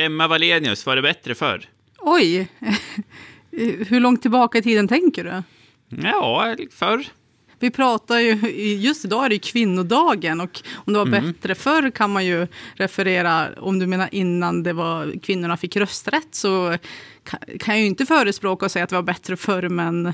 Emma 0.00 0.28
Wallenius, 0.28 0.86
var 0.86 0.96
det 0.96 1.02
bättre 1.02 1.34
förr? 1.34 1.64
Oj! 1.98 2.48
Hur 3.88 4.00
långt 4.00 4.22
tillbaka 4.22 4.58
i 4.58 4.62
tiden 4.62 4.88
tänker 4.88 5.24
du? 5.24 5.42
Ja, 6.02 6.56
förr. 6.70 7.04
Vi 7.58 7.70
pratar 7.70 8.18
ju, 8.18 8.34
just 8.76 9.04
idag 9.04 9.24
är 9.24 9.28
det 9.28 9.38
kvinnodagen 9.38 10.40
och 10.40 10.60
om 10.74 10.92
det 10.92 10.98
var 10.98 11.06
mm. 11.06 11.32
bättre 11.32 11.54
förr 11.54 11.90
kan 11.90 12.12
man 12.12 12.26
ju 12.26 12.46
referera, 12.74 13.48
om 13.60 13.78
du 13.78 13.86
menar 13.86 14.08
innan 14.12 14.62
det 14.62 14.72
var, 14.72 15.20
kvinnorna 15.22 15.56
fick 15.56 15.76
rösträtt 15.76 16.34
så 16.34 16.78
kan, 17.24 17.40
kan 17.58 17.74
jag 17.74 17.80
ju 17.80 17.86
inte 17.86 18.06
förespråka 18.06 18.66
och 18.66 18.72
säga 18.72 18.84
att 18.84 18.90
det 18.90 18.96
var 18.96 19.02
bättre 19.02 19.36
förr 19.36 19.68
men 19.68 20.12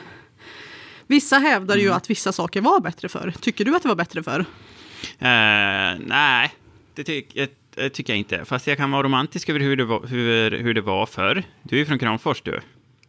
vissa 1.06 1.38
hävdar 1.38 1.76
ju 1.76 1.86
mm. 1.86 1.96
att 1.96 2.10
vissa 2.10 2.32
saker 2.32 2.60
var 2.60 2.80
bättre 2.80 3.08
förr. 3.08 3.34
Tycker 3.40 3.64
du 3.64 3.76
att 3.76 3.82
det 3.82 3.88
var 3.88 3.96
bättre 3.96 4.22
förr? 4.22 4.40
Uh, 4.40 6.06
nej, 6.06 6.54
det 6.94 7.04
tycker 7.04 7.40
jag 7.40 7.48
tycker 7.92 8.12
jag 8.12 8.18
inte. 8.18 8.44
Fast 8.44 8.66
jag 8.66 8.76
kan 8.76 8.90
vara 8.90 9.02
romantisk 9.02 9.48
över 9.48 9.60
hur 9.60 9.76
det 9.76 9.84
var, 9.84 10.06
hur, 10.06 10.50
hur 10.50 10.74
det 10.74 10.80
var 10.80 11.06
förr. 11.06 11.42
Du 11.62 11.76
är 11.76 11.80
ju 11.80 11.86
från 11.86 11.98
Kramfors 11.98 12.42
du. 12.42 12.60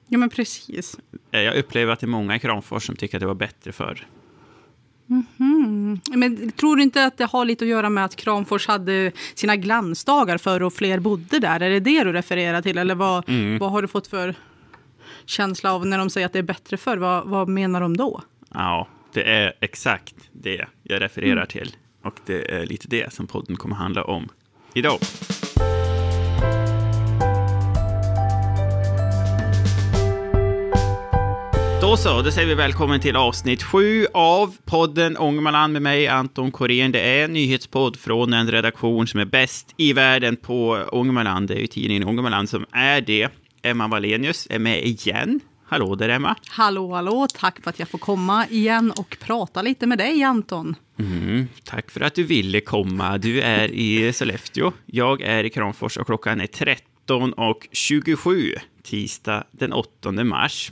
Ja, 0.08 0.18
men 0.18 0.30
precis. 0.30 0.98
Eh, 1.32 1.42
jag 1.42 1.56
upplever 1.56 1.94
att 1.94 2.00
det 2.00 2.06
är 2.06 2.08
många 2.08 2.36
i 2.36 2.40
Kramfors 2.40 2.86
som 2.86 2.96
tycker 2.96 3.18
att 3.18 3.22
det 3.22 3.28
var 3.28 3.36
bättre 3.36 3.72
förr. 3.72 4.08
Mm 5.09 5.26
-hmm. 5.38 6.18
Men 6.18 6.52
tror 6.52 6.76
du 6.76 6.84
inte 6.84 7.06
att 7.06 7.18
det 7.18 7.26
har 7.26 7.46
lite 7.46 7.66
att 7.66 7.70
göra 7.70 7.90
med 7.90 8.06
att 8.06 8.16
Kramfors 8.16 8.68
hade 8.68 9.12
sina 9.36 9.56
glansdagar 9.56 10.38
förr 10.38 10.64
och 10.64 10.73
fler 10.73 11.00
bodde 11.00 11.40
där? 11.40 11.59
Är 11.59 11.70
det 11.70 11.80
det 11.80 12.04
du 12.04 12.14
refererar 12.14 12.62
till? 12.62 12.78
Eller 12.78 12.95
vad, 12.95 13.30
mm. 13.30 13.58
vad 13.58 13.72
har 13.72 13.82
du 13.82 13.88
fått 13.88 14.08
för 14.08 14.36
känsla 15.26 15.73
av 15.73 15.86
när 15.86 15.98
de 15.98 16.09
säger 16.09 16.26
att 16.26 16.34
det 16.34 16.40
är 16.40 16.44
bättre 16.44 16.78
förr? 16.78 16.98
Vad, 16.98 17.28
vad 17.28 17.50
menar 17.50 17.82
de 17.82 17.98
då? 17.98 18.22
Ja, 18.54 18.88
det 19.14 19.23
är 19.23 19.54
exakt 19.62 20.16
det 20.32 20.66
jag 20.84 21.02
refererar 21.02 21.34
mm. 21.34 21.48
till. 21.48 21.76
Och 22.04 22.20
det 22.26 22.52
är 22.52 22.66
lite 22.66 22.88
det 22.88 23.14
som 23.14 23.28
podden 23.28 23.56
kommer 23.56 23.76
handla 23.76 24.04
om 24.04 24.30
Hejdå! 24.76 25.00
Då 31.82 31.98
så, 31.98 32.22
då 32.22 32.32
säger 32.32 32.48
vi 32.48 32.56
välkommen 32.56 33.00
till 33.00 33.16
avsnitt 33.16 33.64
sju 33.64 34.06
av 34.14 34.56
podden 34.66 35.17
Ångermanland 35.17 35.73
med 35.73 35.82
mig, 35.82 36.08
Anton 36.08 36.52
Korén. 36.52 36.92
Det 36.92 37.00
är 37.00 37.26
en 37.26 37.34
nyhetspodd 37.34 37.98
från 37.98 38.34
en 38.34 38.52
redaktion 38.52 39.08
som 39.08 39.20
är 39.20 39.26
bäst 39.26 39.73
i 39.78 39.94
världen 39.94 40.36
på 40.36 40.86
Ångermanland. 40.92 41.48
Det 41.48 41.54
är 41.54 41.60
ju 41.60 41.67
tidningen 41.67 42.08
Ångermanland 42.08 42.50
som 42.50 42.66
är 42.72 43.02
det. 43.02 43.30
Emma 43.62 43.88
Wallenius 43.88 44.48
är 44.50 44.60
med 44.60 44.86
igen. 44.86 45.39
Hallå 45.67 45.95
där, 45.95 46.10
Emma. 46.10 46.36
Hallå, 46.50 46.94
hallå. 46.94 47.28
Tack 47.39 47.64
för 47.64 47.70
att 47.70 47.80
jag 47.80 47.89
får 47.89 47.98
komma 47.98 48.48
igen 48.48 48.94
och 48.98 49.17
prata 49.20 49.62
lite 49.62 49.88
med 49.88 49.98
dig, 49.98 50.23
Anton. 50.23 50.76
Mm, 51.00 51.48
tack 51.64 51.92
för 51.92 52.02
att 52.02 52.16
du 52.16 52.24
ville 52.24 52.62
komma. 52.62 53.18
Du 53.18 53.42
är 53.42 53.72
i 53.72 54.14
Sollefteå. 54.14 54.72
Jag 54.86 55.22
är 55.22 55.44
i 55.44 55.50
Kramfors 55.50 55.98
och 55.98 56.06
klockan 56.06 56.42
är 56.42 56.48
13.27 56.48 58.56
tisdag 58.84 59.44
den 59.52 59.73
8 59.73 60.12
mars. 60.12 60.72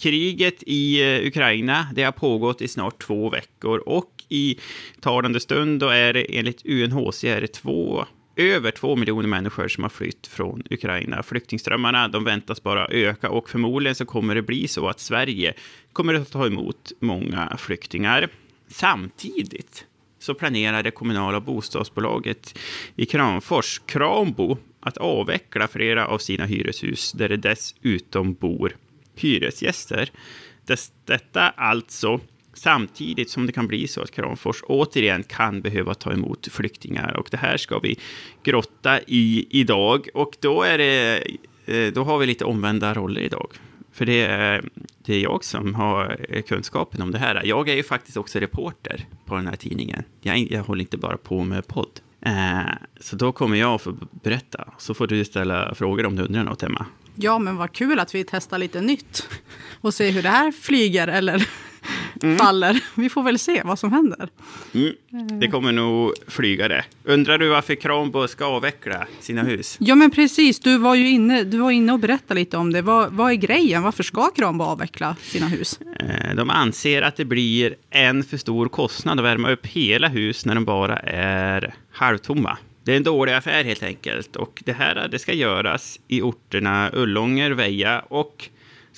Kriget 0.00 0.62
i 0.66 1.02
eh, 1.02 1.26
Ukraina 1.26 1.86
det 1.94 2.02
har 2.02 2.12
pågått 2.12 2.62
i 2.62 2.68
snart 2.68 3.02
två 3.02 3.30
veckor 3.30 3.78
och 3.78 4.10
i 4.28 4.58
talande 5.00 5.40
stund 5.40 5.80
då 5.80 5.88
är 5.88 6.12
det 6.12 6.38
enligt 6.38 6.66
UNHCR 6.66 7.46
två 7.46 8.04
över 8.36 8.70
två 8.70 8.96
miljoner 8.96 9.28
människor 9.28 9.68
som 9.68 9.84
har 9.84 9.88
flytt 9.88 10.26
från 10.26 10.62
Ukraina. 10.70 11.22
Flyktingströmmarna 11.22 12.08
de 12.08 12.24
väntas 12.24 12.62
bara 12.62 12.86
öka 12.86 13.30
och 13.30 13.50
förmodligen 13.50 13.94
så 13.94 14.04
kommer 14.04 14.34
det 14.34 14.42
bli 14.42 14.68
så 14.68 14.88
att 14.88 15.00
Sverige 15.00 15.54
kommer 15.92 16.14
att 16.14 16.32
ta 16.32 16.46
emot 16.46 16.92
många 17.00 17.56
flyktingar. 17.58 18.28
Samtidigt 18.70 19.86
så 20.18 20.34
planerar 20.34 20.82
det 20.82 20.90
kommunala 20.90 21.40
bostadsbolaget 21.40 22.58
i 22.96 23.06
Kramfors, 23.06 23.80
Krambo, 23.86 24.58
att 24.80 24.96
avveckla 24.96 25.68
flera 25.68 26.06
av 26.06 26.18
sina 26.18 26.46
hyreshus 26.46 27.12
där 27.12 27.28
det 27.28 27.36
dessutom 27.36 28.34
bor 28.34 28.76
hyresgäster. 29.14 30.10
Detta 31.04 31.48
alltså 31.50 32.20
samtidigt 32.54 33.30
som 33.30 33.46
det 33.46 33.52
kan 33.52 33.66
bli 33.66 33.88
så 33.88 34.02
att 34.02 34.10
Kramfors 34.10 34.62
återigen 34.62 35.22
kan 35.22 35.60
behöva 35.60 35.94
ta 35.94 36.12
emot 36.12 36.48
flyktingar. 36.50 37.16
Och 37.16 37.28
det 37.30 37.36
här 37.36 37.56
ska 37.56 37.78
vi 37.78 37.98
grotta 38.42 39.00
i 39.06 39.46
idag. 39.50 40.08
Och 40.14 40.36
då, 40.40 40.62
är 40.62 40.78
det, 40.78 41.22
eh, 41.66 41.92
då 41.92 42.04
har 42.04 42.18
vi 42.18 42.26
lite 42.26 42.44
omvända 42.44 42.94
roller 42.94 43.20
idag. 43.20 43.52
För 44.00 44.06
det 44.06 44.26
är, 44.26 44.68
det 45.04 45.14
är 45.14 45.20
jag 45.20 45.44
som 45.44 45.74
har 45.74 46.26
eh, 46.28 46.42
kunskapen 46.42 47.02
om 47.02 47.10
det 47.10 47.18
här. 47.18 47.42
Jag 47.44 47.68
är 47.68 47.74
ju 47.74 47.82
faktiskt 47.82 48.16
också 48.16 48.38
reporter 48.38 49.06
på 49.26 49.34
den 49.34 49.46
här 49.46 49.56
tidningen. 49.56 50.02
Jag, 50.20 50.38
jag 50.38 50.62
håller 50.62 50.80
inte 50.80 50.96
bara 50.96 51.16
på 51.16 51.44
med 51.44 51.66
podd. 51.66 52.00
Eh, 52.20 52.60
så 53.00 53.16
då 53.16 53.32
kommer 53.32 53.56
jag 53.56 53.74
att 53.74 53.82
få 53.82 53.96
berätta. 54.10 54.64
Så 54.78 54.94
får 54.94 55.06
du 55.06 55.24
ställa 55.24 55.74
frågor 55.74 56.06
om 56.06 56.16
du 56.16 56.22
undrar 56.22 56.44
något, 56.44 56.62
Emma. 56.62 56.86
Ja, 57.14 57.38
men 57.38 57.56
vad 57.56 57.72
kul 57.72 57.98
att 57.98 58.14
vi 58.14 58.24
testar 58.24 58.58
lite 58.58 58.80
nytt 58.80 59.28
och 59.80 59.94
ser 59.94 60.10
hur 60.10 60.22
det 60.22 60.28
här 60.28 60.52
flyger 60.52 61.08
eller 61.08 61.48
mm. 62.22 62.38
faller. 62.38 62.80
Vi 62.94 63.08
får 63.08 63.22
väl 63.22 63.38
se 63.38 63.62
vad 63.64 63.78
som 63.78 63.92
händer. 63.92 64.28
Mm. 64.74 65.40
Det 65.40 65.48
kommer 65.48 65.72
nog 65.72 66.12
flyga 66.28 66.68
det. 66.68 66.84
Undrar 67.04 67.38
du 67.38 67.48
varför 67.48 67.74
Krambo 67.74 68.28
ska 68.28 68.44
avveckla 68.44 69.06
sina 69.20 69.42
hus? 69.42 69.76
Ja, 69.80 69.94
men 69.94 70.10
precis. 70.10 70.60
Du 70.60 70.78
var 70.78 70.94
ju 70.94 71.08
inne, 71.10 71.44
du 71.44 71.58
var 71.58 71.70
inne 71.70 71.92
och 71.92 71.98
berättade 71.98 72.40
lite 72.40 72.56
om 72.56 72.72
det. 72.72 72.82
Vad, 72.82 73.12
vad 73.12 73.30
är 73.30 73.34
grejen? 73.34 73.82
Varför 73.82 74.02
ska 74.02 74.30
Krambo 74.30 74.64
avveckla 74.64 75.16
sina 75.20 75.46
hus? 75.46 75.80
Eh, 76.00 76.34
de 76.34 76.50
anser 76.50 77.02
att 77.02 77.16
det 77.16 77.24
blir 77.24 77.74
en 77.90 78.24
för 78.24 78.36
stor 78.36 78.68
kostnad 78.68 79.18
att 79.18 79.24
värma 79.24 79.50
upp 79.50 79.66
hela 79.66 80.08
hus 80.08 80.46
när 80.46 80.54
de 80.54 80.64
bara 80.64 80.96
är 80.96 81.74
halvtomma. 81.92 82.58
Det 82.84 82.92
är 82.92 82.96
en 82.96 83.02
dålig 83.02 83.32
affär 83.32 83.64
helt 83.64 83.82
enkelt. 83.82 84.36
Och 84.36 84.62
det 84.66 84.72
här 84.72 85.08
det 85.10 85.18
ska 85.18 85.32
göras 85.32 86.00
i 86.08 86.22
orterna 86.22 86.90
Ullånger, 86.92 87.50
Väja 87.50 88.00
och 88.00 88.48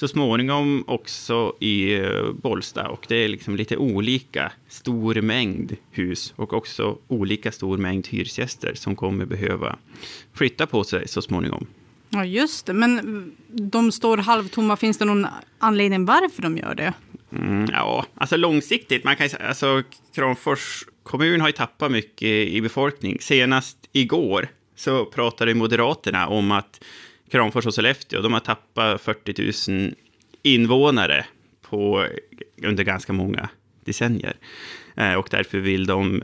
så 0.03 0.09
småningom 0.09 0.85
också 0.87 1.57
i 1.61 1.95
eh, 1.95 2.33
Bollsta. 2.33 2.89
Och 2.89 3.05
det 3.09 3.17
är 3.17 3.29
liksom 3.29 3.57
lite 3.57 3.77
olika 3.77 4.53
stor 4.69 5.15
mängd 5.15 5.77
hus 5.91 6.33
och 6.37 6.53
också 6.53 6.99
olika 7.09 7.53
stor 7.53 7.79
mängd 7.79 8.09
hyresgäster 8.09 8.75
som 8.75 8.97
kommer 8.97 9.25
behöva 9.25 9.79
flytta 10.35 10.67
på 10.67 10.85
sig 10.85 11.09
så 11.09 11.23
småningom. 11.23 11.67
Ja, 12.09 12.25
just 12.25 12.67
det. 12.67 12.73
Men 12.73 13.33
de 13.49 13.93
står 13.93 14.19
halvtomma. 14.19 14.77
Finns 14.77 14.99
det 14.99 15.05
någon 15.05 15.27
anledning 15.59 16.05
varför 16.05 16.43
de 16.43 16.59
gör 16.59 16.75
det? 16.75 16.93
Mm, 17.33 17.69
ja, 17.73 18.07
alltså 18.15 18.37
långsiktigt. 18.37 19.05
Man 19.05 19.17
kan, 19.17 19.29
alltså, 19.49 19.83
Kramfors 20.15 20.85
kommun 21.03 21.41
har 21.41 21.49
ju 21.49 21.53
tappat 21.53 21.93
mycket 21.93 22.29
i 22.29 22.61
befolkning. 22.61 23.19
Senast 23.21 23.79
igår 23.93 24.49
så 24.77 25.05
pratade 25.05 25.55
Moderaterna 25.55 26.29
om 26.29 26.53
att 26.53 26.81
Kramfors 27.33 27.67
och 27.67 27.75
Sollefteå, 27.75 28.21
de 28.21 28.33
har 28.33 28.41
tappat 28.41 29.01
40 29.01 29.71
000 29.71 29.95
invånare 30.43 31.25
på, 31.63 32.07
under 32.63 32.85
ganska 32.85 33.13
många 33.13 33.49
decennier. 33.85 34.37
Eh, 34.97 35.15
och 35.15 35.29
därför 35.31 35.59
vill 35.59 35.87
de 35.87 36.23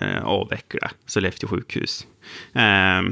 eh, 0.00 0.24
avveckla 0.24 0.90
Sollefteå 1.06 1.48
sjukhus. 1.48 2.06
Eh, 2.52 3.02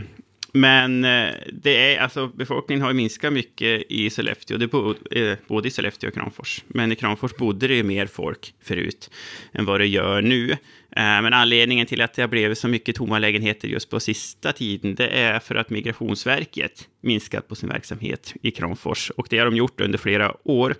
men 0.57 1.05
eh, 1.05 1.35
det 1.53 1.95
är, 1.95 2.01
alltså, 2.01 2.27
befolkningen 2.27 2.83
har 2.83 2.93
minskat 2.93 3.33
mycket 3.33 3.83
i 3.89 4.11
Sollefteå, 4.11 4.57
det 4.57 4.67
bo, 4.67 4.95
eh, 5.11 5.39
både 5.47 5.69
i 5.69 5.71
Sollefteå 5.71 6.09
och 6.09 6.15
Kramfors. 6.15 6.65
Men 6.69 6.93
i 6.93 6.97
Kramfors 6.97 7.35
bodde 7.35 7.69
det 7.69 7.75
ju 7.75 7.83
mer 7.83 8.07
folk 8.07 8.55
förut 8.63 9.11
än 9.53 9.65
vad 9.65 9.81
det 9.81 9.87
gör 9.87 10.23
nu. 10.23 10.51
Eh, 10.51 10.57
men 10.97 11.33
anledningen 11.33 11.87
till 11.87 12.01
att 12.01 12.15
det 12.15 12.23
har 12.23 12.29
blivit 12.29 12.59
så 12.59 12.69
mycket 12.69 12.97
tomma 12.97 13.19
lägenheter 13.19 13.69
just 13.69 13.91
på 13.91 14.01
sista 14.01 14.53
tiden, 14.53 14.95
det 14.95 15.09
är 15.09 15.39
för 15.39 15.55
att 15.55 15.71
Migrationsverket 15.71 16.89
minskat 17.01 17.49
på 17.49 17.55
sin 17.55 17.69
verksamhet 17.69 18.35
i 18.43 18.51
Kramfors. 18.51 19.11
Och 19.11 19.27
det 19.31 19.39
har 19.39 19.45
de 19.45 19.57
gjort 19.57 19.81
under 19.81 19.99
flera 19.99 20.37
år. 20.45 20.75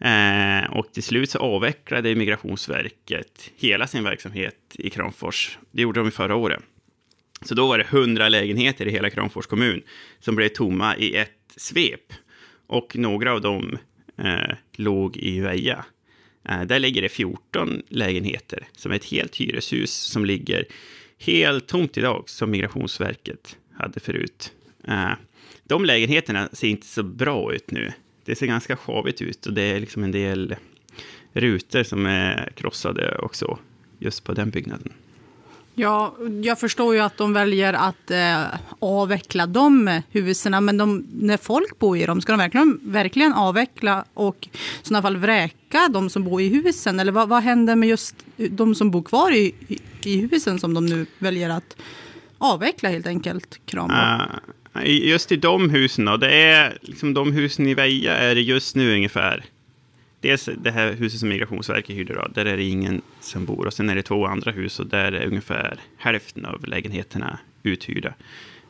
Eh, 0.00 0.70
och 0.70 0.92
till 0.92 1.02
slut 1.02 1.30
så 1.30 1.38
avvecklade 1.38 2.14
Migrationsverket 2.14 3.50
hela 3.56 3.86
sin 3.86 4.04
verksamhet 4.04 4.56
i 4.72 4.90
Kramfors. 4.90 5.58
Det 5.70 5.82
gjorde 5.82 6.00
de 6.00 6.10
förra 6.10 6.34
året. 6.34 6.62
Så 7.44 7.54
då 7.54 7.66
var 7.66 7.78
det 7.78 7.84
100 7.84 8.28
lägenheter 8.28 8.86
i 8.86 8.90
hela 8.90 9.10
Kramfors 9.10 9.46
kommun 9.46 9.82
som 10.20 10.36
blev 10.36 10.48
tomma 10.48 10.96
i 10.96 11.16
ett 11.16 11.52
svep. 11.56 12.12
Och 12.66 12.96
några 12.96 13.32
av 13.32 13.40
dem 13.40 13.78
eh, 14.18 14.56
låg 14.72 15.16
i 15.16 15.40
Väja. 15.40 15.84
Eh, 16.48 16.62
där 16.62 16.78
ligger 16.78 17.02
det 17.02 17.08
14 17.08 17.82
lägenheter 17.88 18.68
som 18.72 18.92
är 18.92 18.96
ett 18.96 19.04
helt 19.04 19.36
hyreshus 19.36 19.92
som 19.92 20.24
ligger 20.24 20.64
helt 21.18 21.66
tomt 21.66 21.98
idag, 21.98 22.24
som 22.26 22.50
Migrationsverket 22.50 23.56
hade 23.72 24.00
förut. 24.00 24.52
Eh, 24.88 25.12
de 25.64 25.84
lägenheterna 25.84 26.48
ser 26.52 26.68
inte 26.68 26.86
så 26.86 27.02
bra 27.02 27.54
ut 27.54 27.70
nu. 27.70 27.92
Det 28.24 28.36
ser 28.36 28.46
ganska 28.46 28.76
sjavigt 28.76 29.22
ut 29.22 29.46
och 29.46 29.52
det 29.52 29.62
är 29.62 29.80
liksom 29.80 30.04
en 30.04 30.12
del 30.12 30.56
rutor 31.32 31.82
som 31.82 32.06
är 32.06 32.52
krossade 32.56 33.18
också, 33.18 33.58
just 33.98 34.24
på 34.24 34.32
den 34.32 34.50
byggnaden. 34.50 34.92
Ja, 35.80 36.16
jag 36.42 36.60
förstår 36.60 36.94
ju 36.94 37.00
att 37.00 37.16
de 37.16 37.32
väljer 37.32 37.72
att 37.72 38.10
eh, 38.10 38.44
avveckla 38.78 39.46
de 39.46 39.88
eh, 39.88 40.02
husen, 40.10 40.64
men 40.64 40.76
de, 40.76 41.06
när 41.12 41.36
folk 41.36 41.78
bor 41.78 41.96
i 41.96 42.06
dem, 42.06 42.20
ska 42.20 42.32
de 42.32 42.38
verkligen, 42.38 42.80
verkligen 42.82 43.32
avveckla 43.32 44.04
och 44.14 44.48
i 44.52 44.58
sådana 44.82 45.02
fall 45.02 45.16
vräka 45.16 45.88
de 45.90 46.10
som 46.10 46.24
bor 46.24 46.40
i 46.40 46.48
husen? 46.48 47.00
Eller 47.00 47.12
vad, 47.12 47.28
vad 47.28 47.42
händer 47.42 47.76
med 47.76 47.88
just 47.88 48.14
de 48.36 48.74
som 48.74 48.90
bor 48.90 49.02
kvar 49.02 49.32
i, 49.32 49.54
i, 49.68 49.78
i 50.04 50.28
husen 50.30 50.58
som 50.58 50.74
de 50.74 50.86
nu 50.86 51.06
väljer 51.18 51.50
att 51.50 51.76
avveckla 52.38 52.88
helt 52.88 53.06
enkelt? 53.06 53.60
Kram 53.64 53.90
uh, 53.90 53.96
ah, 54.72 54.82
Just 54.84 55.32
i 55.32 55.36
de 55.36 55.70
husen 55.70 56.04
då, 56.04 56.16
det 56.16 56.32
är 56.32 56.78
liksom 56.80 57.14
de 57.14 57.32
husen 57.32 57.66
i 57.66 57.74
Väja 57.74 58.16
är 58.16 58.34
det 58.34 58.42
just 58.42 58.76
nu 58.76 58.94
ungefär. 58.94 59.44
Dels 60.20 60.48
det 60.58 60.70
här 60.70 60.92
huset 60.92 61.20
som 61.20 61.28
Migrationsverket 61.28 61.96
hyrde 61.96 62.14
då, 62.14 62.28
där 62.34 62.44
är 62.44 62.56
det 62.56 62.62
ingen 62.62 63.02
som 63.20 63.44
bor. 63.44 63.66
Och 63.66 63.72
sen 63.72 63.90
är 63.90 63.94
det 63.94 64.02
två 64.02 64.26
andra 64.26 64.50
hus 64.50 64.80
och 64.80 64.86
där 64.86 65.12
är 65.12 65.26
ungefär 65.26 65.80
hälften 65.96 66.44
av 66.44 66.64
lägenheterna 66.66 67.38
uthyrda 67.62 68.14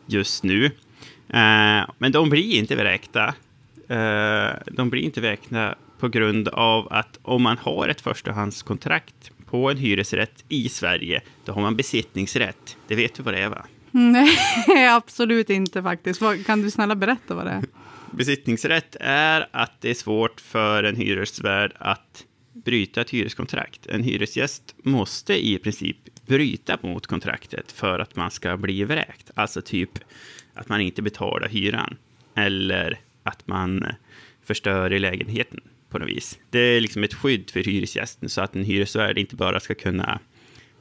just 0.07 0.45
nu. 0.45 0.65
Eh, 1.29 1.91
men 1.99 2.13
de 2.13 2.31
blir 2.31 2.59
inte 2.59 2.77
vräkta. 2.77 3.35
Eh, 3.89 4.51
de 4.67 4.91
blir 4.91 5.03
inte 5.03 5.21
vräkta 5.21 5.75
på 5.99 6.09
grund 6.09 6.49
av 6.49 6.89
att 6.93 7.19
om 7.23 7.43
man 7.43 7.59
har 7.59 7.89
ett 7.89 8.01
förstahandskontrakt 8.01 9.31
på 9.51 9.71
en 9.71 9.77
hyresrätt 9.77 10.45
i 10.49 10.69
Sverige, 10.69 11.21
då 11.45 11.53
har 11.53 11.63
man 11.63 11.77
besittningsrätt. 11.77 12.77
Det 12.89 12.95
vet 12.95 13.15
du 13.15 13.23
vad 13.23 13.35
det 13.35 13.41
är 13.41 13.49
va? 13.49 13.67
Nej, 13.91 14.37
absolut 14.89 15.51
inte 15.51 15.83
faktiskt. 15.83 16.23
Kan 16.47 16.63
du 16.63 16.71
snälla 16.71 16.95
berätta 16.95 17.35
vad 17.35 17.47
det 17.47 17.51
är? 17.51 17.65
Besittningsrätt 18.11 18.97
är 19.01 19.49
att 19.51 19.81
det 19.81 19.91
är 19.91 19.95
svårt 19.95 20.41
för 20.41 20.85
en 20.85 20.97
hyresvärd 20.97 21.73
att 21.79 22.27
bryta 22.53 23.01
ett 23.01 23.11
hyreskontrakt. 23.11 23.87
En 23.87 24.03
hyresgäst 24.03 24.75
måste 24.83 25.47
i 25.47 25.59
princip 25.59 25.97
bryta 26.27 26.79
mot 26.83 27.07
kontraktet 27.07 27.73
för 27.73 27.99
att 27.99 28.17
man 28.17 28.31
ska 28.31 28.57
bli 28.57 28.85
vräkt. 28.85 29.31
Alltså 29.35 29.63
typ 29.63 29.91
att 30.55 30.69
man 30.69 30.81
inte 30.81 31.03
betalar 31.03 31.49
hyran 31.49 31.97
eller 32.35 33.01
att 33.23 33.47
man 33.47 33.87
förstör 34.45 34.93
i 34.93 34.99
lägenheten 34.99 35.61
på 35.89 35.99
något 35.99 36.09
vis. 36.09 36.39
Det 36.51 36.59
är 36.59 36.81
liksom 36.81 37.05
ett 37.05 37.15
skydd 37.15 37.51
för 37.51 37.63
hyresgästen 37.63 38.29
så 38.29 38.41
att 38.41 38.57
en 38.57 38.65
hyresvärd 38.65 39.19
inte 39.19 39.37
bara 39.37 39.61
ska 39.61 39.75
kunna 39.75 40.21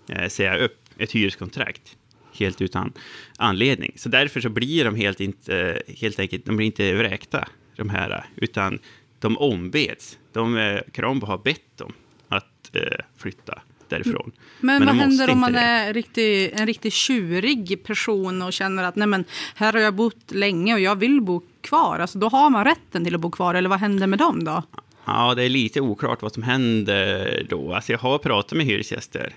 eh, 0.09 0.27
säga 0.27 0.57
upp 0.57 0.85
ett 0.97 1.11
hyreskontrakt 1.11 1.97
helt 2.39 2.61
utan 2.61 2.93
anledning. 3.37 3.93
Så 3.95 4.09
därför 4.09 4.41
så 4.41 4.49
blir 4.49 4.85
de 4.85 4.95
helt, 4.95 5.19
inte, 5.19 5.81
helt 5.97 6.19
enkelt 6.19 6.45
de 6.45 6.57
blir 6.57 6.67
inte 6.67 6.93
vräkta, 6.93 7.47
de 7.75 7.89
här, 7.89 8.25
utan 8.35 8.79
de 9.19 9.37
ombeds. 9.37 10.17
De, 10.33 10.57
eh, 10.57 10.79
Krambo 10.93 11.25
har 11.25 11.37
bett 11.37 11.77
dem 11.77 11.93
att 12.27 12.75
eh, 12.75 12.81
flytta 13.17 13.61
därifrån. 13.87 14.31
Men, 14.59 14.79
men 14.79 14.87
vad 14.87 14.95
händer 14.95 15.29
om 15.29 15.39
man 15.39 15.53
det. 15.53 15.59
är 15.59 15.93
riktig, 15.93 16.51
en 16.53 16.67
riktigt 16.67 16.93
tjurig 16.93 17.83
person 17.83 18.41
och 18.41 18.53
känner 18.53 18.83
att 18.83 18.95
nej 18.95 19.07
men, 19.07 19.25
här 19.55 19.73
har 19.73 19.79
jag 19.79 19.93
bott 19.93 20.31
länge 20.31 20.73
och 20.73 20.79
jag 20.79 20.95
vill 20.95 21.21
bo 21.21 21.41
kvar? 21.61 21.99
Alltså, 21.99 22.19
då 22.19 22.27
har 22.27 22.49
man 22.49 22.65
rätten 22.65 23.05
till 23.05 23.15
att 23.15 23.21
bo 23.21 23.31
kvar, 23.31 23.55
eller 23.55 23.69
vad 23.69 23.79
händer 23.79 24.07
med 24.07 24.19
dem 24.19 24.43
då? 24.43 24.63
Ja, 25.05 25.33
det 25.35 25.43
är 25.43 25.49
lite 25.49 25.81
oklart 25.81 26.21
vad 26.21 26.33
som 26.33 26.43
händer 26.43 27.45
då. 27.49 27.73
Alltså, 27.73 27.91
jag 27.91 27.99
har 27.99 28.17
pratat 28.17 28.57
med 28.57 28.65
hyresgäster 28.65 29.33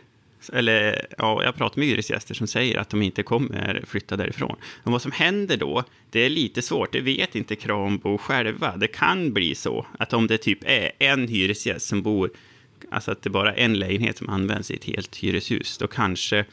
eller 0.50 1.06
ja, 1.18 1.44
jag 1.44 1.54
pratar 1.54 1.78
med 1.78 1.88
hyresgäster 1.88 2.34
som 2.34 2.46
säger 2.46 2.78
att 2.78 2.90
de 2.90 3.02
inte 3.02 3.22
kommer 3.22 3.84
flytta 3.86 4.16
därifrån. 4.16 4.56
Och 4.82 4.92
vad 4.92 5.02
som 5.02 5.12
händer 5.12 5.56
då, 5.56 5.84
det 6.10 6.20
är 6.20 6.30
lite 6.30 6.62
svårt, 6.62 6.92
det 6.92 7.00
vet 7.00 7.34
inte 7.34 7.56
Krambo 7.56 8.18
själva. 8.18 8.76
Det 8.76 8.86
kan 8.86 9.32
bli 9.32 9.54
så 9.54 9.86
att 9.98 10.12
om 10.12 10.26
det 10.26 10.38
typ 10.38 10.58
är 10.62 10.90
en 10.98 11.28
hyresgäst 11.28 11.86
som 11.86 12.02
bor, 12.02 12.30
alltså 12.90 13.10
att 13.10 13.22
det 13.22 13.30
bara 13.30 13.54
är 13.54 13.64
en 13.64 13.78
lägenhet 13.78 14.18
som 14.18 14.28
används 14.28 14.70
i 14.70 14.74
ett 14.74 14.84
helt 14.84 15.16
hyreshus, 15.16 15.78
då 15.78 15.86
kanske 15.86 16.44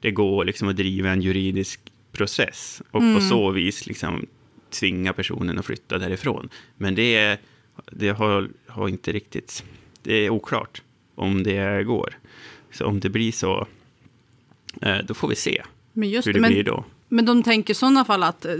det 0.00 0.10
går 0.10 0.44
liksom 0.44 0.68
att 0.68 0.76
driva 0.76 1.10
en 1.10 1.22
juridisk 1.22 1.80
process 2.12 2.82
och 2.90 3.00
mm. 3.00 3.14
på 3.14 3.20
så 3.20 3.50
vis 3.50 3.86
liksom 3.86 4.26
tvinga 4.70 5.12
personen 5.12 5.58
att 5.58 5.66
flytta 5.66 5.98
därifrån. 5.98 6.48
Men 6.76 6.94
det, 6.94 7.40
det 7.92 8.08
har, 8.08 8.48
har 8.66 8.88
inte 8.88 9.12
riktigt, 9.12 9.64
det 10.02 10.14
är 10.14 10.30
oklart 10.30 10.82
om 11.14 11.42
det 11.42 11.84
går. 11.84 12.18
Så 12.72 12.86
om 12.86 13.00
det 13.00 13.08
blir 13.08 13.32
så, 13.32 13.66
eh, 14.82 14.96
då 15.06 15.14
får 15.14 15.28
vi 15.28 15.36
se 15.36 15.62
men 15.98 16.10
just 16.10 16.28
hur 16.28 16.32
det, 16.32 16.40
men, 16.40 16.52
blir 16.52 16.64
då. 16.64 16.84
Men 17.08 17.24
de 17.24 17.42
tänker 17.42 17.70
i 17.70 17.74
sådana 17.74 18.04
fall 18.04 18.22
att, 18.22 18.44
eh, 18.44 18.52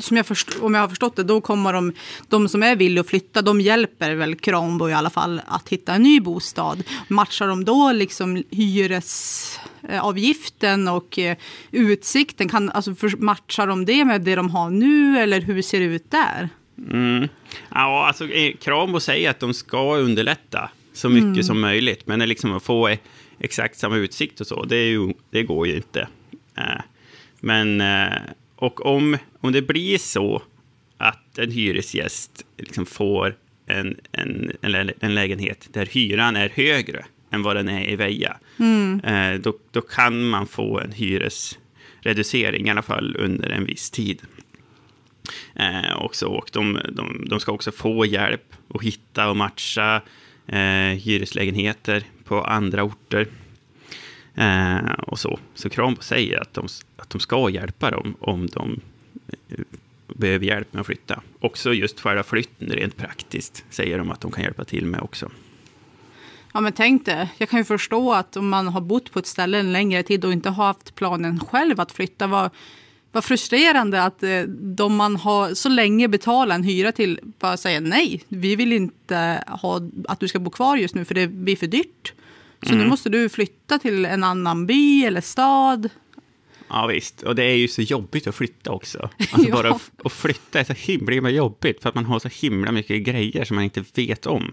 som 0.00 0.16
jag 0.16 0.26
först, 0.26 0.48
om 0.60 0.74
jag 0.74 0.80
har 0.80 0.88
förstått 0.88 1.16
det, 1.16 1.22
då 1.22 1.40
kommer 1.40 1.72
de, 1.72 1.92
de 2.28 2.48
som 2.48 2.62
är 2.62 2.76
villiga 2.76 3.00
att 3.00 3.06
flytta, 3.06 3.42
de 3.42 3.60
hjälper 3.60 4.14
väl 4.14 4.34
Krambo 4.34 4.88
i 4.88 4.92
alla 4.92 5.10
fall 5.10 5.40
att 5.46 5.68
hitta 5.68 5.94
en 5.94 6.02
ny 6.02 6.20
bostad. 6.20 6.82
Matchar 7.08 7.48
de 7.48 7.64
då 7.64 7.92
liksom 7.92 8.42
hyresavgiften 8.50 10.88
och 10.88 11.18
eh, 11.18 11.36
utsikten? 11.70 12.48
Kan, 12.48 12.70
alltså, 12.70 12.94
matchar 13.18 13.66
de 13.66 13.84
det 13.84 14.04
med 14.04 14.20
det 14.20 14.34
de 14.34 14.50
har 14.50 14.70
nu 14.70 15.18
eller 15.18 15.40
hur 15.40 15.62
ser 15.62 15.80
det 15.80 15.86
ut 15.86 16.10
där? 16.10 16.48
Mm. 16.90 17.28
Ja, 17.70 18.06
alltså, 18.06 18.28
Krambo 18.60 19.00
säger 19.00 19.30
att 19.30 19.40
de 19.40 19.54
ska 19.54 19.96
underlätta 19.96 20.70
så 20.92 21.08
mycket 21.08 21.24
mm. 21.24 21.42
som 21.42 21.60
möjligt, 21.60 22.06
men 22.06 22.18
liksom 22.18 22.56
att 22.56 22.62
få 22.62 22.96
exakt 23.40 23.78
samma 23.78 23.96
utsikt 23.96 24.40
och 24.40 24.46
så, 24.46 24.64
det, 24.64 24.88
ju, 24.88 25.12
det 25.30 25.42
går 25.42 25.66
ju 25.66 25.76
inte. 25.76 26.08
Eh, 26.56 26.80
men, 27.40 27.80
eh, 27.80 28.18
och 28.56 28.86
om, 28.86 29.18
om 29.40 29.52
det 29.52 29.62
blir 29.62 29.98
så 29.98 30.42
att 30.98 31.38
en 31.38 31.50
hyresgäst 31.50 32.44
liksom 32.58 32.86
får 32.86 33.36
en, 33.66 33.96
en, 34.12 34.52
en, 34.60 34.90
en 35.00 35.14
lägenhet 35.14 35.68
där 35.72 35.86
hyran 35.86 36.36
är 36.36 36.48
högre 36.48 37.04
än 37.30 37.42
vad 37.42 37.56
den 37.56 37.68
är 37.68 37.90
i 37.90 37.96
Väja, 37.96 38.36
mm. 38.58 39.00
Eh, 39.04 39.40
då, 39.40 39.58
då 39.70 39.80
kan 39.80 40.28
man 40.28 40.46
få 40.46 40.80
en 40.80 40.92
hyresreducering, 40.92 42.66
i 42.66 42.70
alla 42.70 42.82
fall 42.82 43.16
under 43.16 43.48
en 43.48 43.64
viss 43.64 43.90
tid. 43.90 44.22
Eh, 45.54 45.96
också, 45.96 46.26
och 46.26 46.50
de, 46.52 46.78
de, 46.92 47.24
de, 47.28 47.40
ska 47.40 47.52
också 47.52 47.72
få 47.72 48.06
hjälp 48.06 48.54
att 48.74 48.82
hitta 48.82 49.30
och 49.30 49.36
matcha 49.36 50.02
eh, 50.46 50.98
hyreslägenheter 50.98 52.04
på 52.30 52.44
andra 52.44 52.82
orter. 52.82 53.26
Eh, 54.34 54.92
och 55.06 55.18
så. 55.18 55.38
Så 55.54 55.70
Krambo 55.70 56.02
säger 56.02 56.40
att 56.40 56.54
de, 56.54 56.68
att 56.96 57.10
de 57.10 57.20
ska 57.20 57.50
hjälpa 57.50 57.90
dem 57.90 58.14
om 58.20 58.46
de 58.46 58.80
eh, 59.48 59.58
behöver 60.06 60.46
hjälp 60.46 60.72
med 60.72 60.80
att 60.80 60.86
flytta. 60.86 61.22
Också 61.40 61.74
just 61.74 62.00
själva 62.00 62.22
flytten 62.22 62.68
rent 62.68 62.96
praktiskt 62.96 63.64
säger 63.70 63.98
de 63.98 64.10
att 64.10 64.20
de 64.20 64.30
kan 64.30 64.44
hjälpa 64.44 64.64
till 64.64 64.86
med 64.86 65.00
också. 65.00 65.30
Ja, 66.52 66.60
men 66.60 66.72
tänk 66.72 67.06
det. 67.06 67.28
Jag 67.38 67.48
kan 67.48 67.60
ju 67.60 67.64
förstå 67.64 68.12
att 68.12 68.36
om 68.36 68.48
man 68.48 68.68
har 68.68 68.80
bott 68.80 69.12
på 69.12 69.18
ett 69.18 69.26
ställe 69.26 69.58
en 69.58 69.72
längre 69.72 70.02
tid 70.02 70.24
och 70.24 70.32
inte 70.32 70.50
har 70.50 70.64
haft 70.66 70.94
planen 70.94 71.40
själv 71.40 71.80
att 71.80 71.92
flytta, 71.92 72.26
vad, 72.26 72.50
vad 73.12 73.24
frustrerande 73.24 74.02
att 74.02 74.22
eh, 74.22 74.42
de 74.76 74.96
man 74.96 75.16
har 75.16 75.54
så 75.54 75.68
länge 75.68 76.08
betalat 76.08 76.54
en 76.54 76.62
hyra 76.62 76.92
till 76.92 77.20
bara 77.38 77.56
säger 77.56 77.80
nej, 77.80 78.22
vi 78.28 78.56
vill 78.56 78.72
inte 78.72 79.44
ha 79.48 79.80
att 80.08 80.20
du 80.20 80.28
ska 80.28 80.38
bo 80.38 80.50
kvar 80.50 80.76
just 80.76 80.94
nu 80.94 81.04
för 81.04 81.14
det 81.14 81.26
blir 81.28 81.56
för 81.56 81.66
dyrt. 81.66 82.14
Så 82.62 82.72
mm. 82.72 82.82
nu 82.82 82.88
måste 82.90 83.08
du 83.08 83.28
flytta 83.28 83.78
till 83.78 84.04
en 84.04 84.24
annan 84.24 84.66
by 84.66 85.04
eller 85.04 85.20
stad. 85.20 85.88
Ja 86.68 86.86
visst, 86.86 87.22
och 87.22 87.34
det 87.34 87.44
är 87.44 87.56
ju 87.56 87.68
så 87.68 87.82
jobbigt 87.82 88.26
att 88.26 88.34
flytta 88.34 88.70
också. 88.70 89.10
Alltså 89.32 89.50
bara 89.50 89.78
att 90.04 90.12
flytta 90.12 90.60
är 90.60 90.64
så 90.64 90.72
himla 90.72 91.30
jobbigt 91.30 91.82
för 91.82 91.88
att 91.88 91.94
man 91.94 92.04
har 92.04 92.18
så 92.18 92.28
himla 92.28 92.72
mycket 92.72 93.02
grejer 93.02 93.44
som 93.44 93.54
man 93.54 93.64
inte 93.64 93.84
vet 93.94 94.26
om 94.26 94.52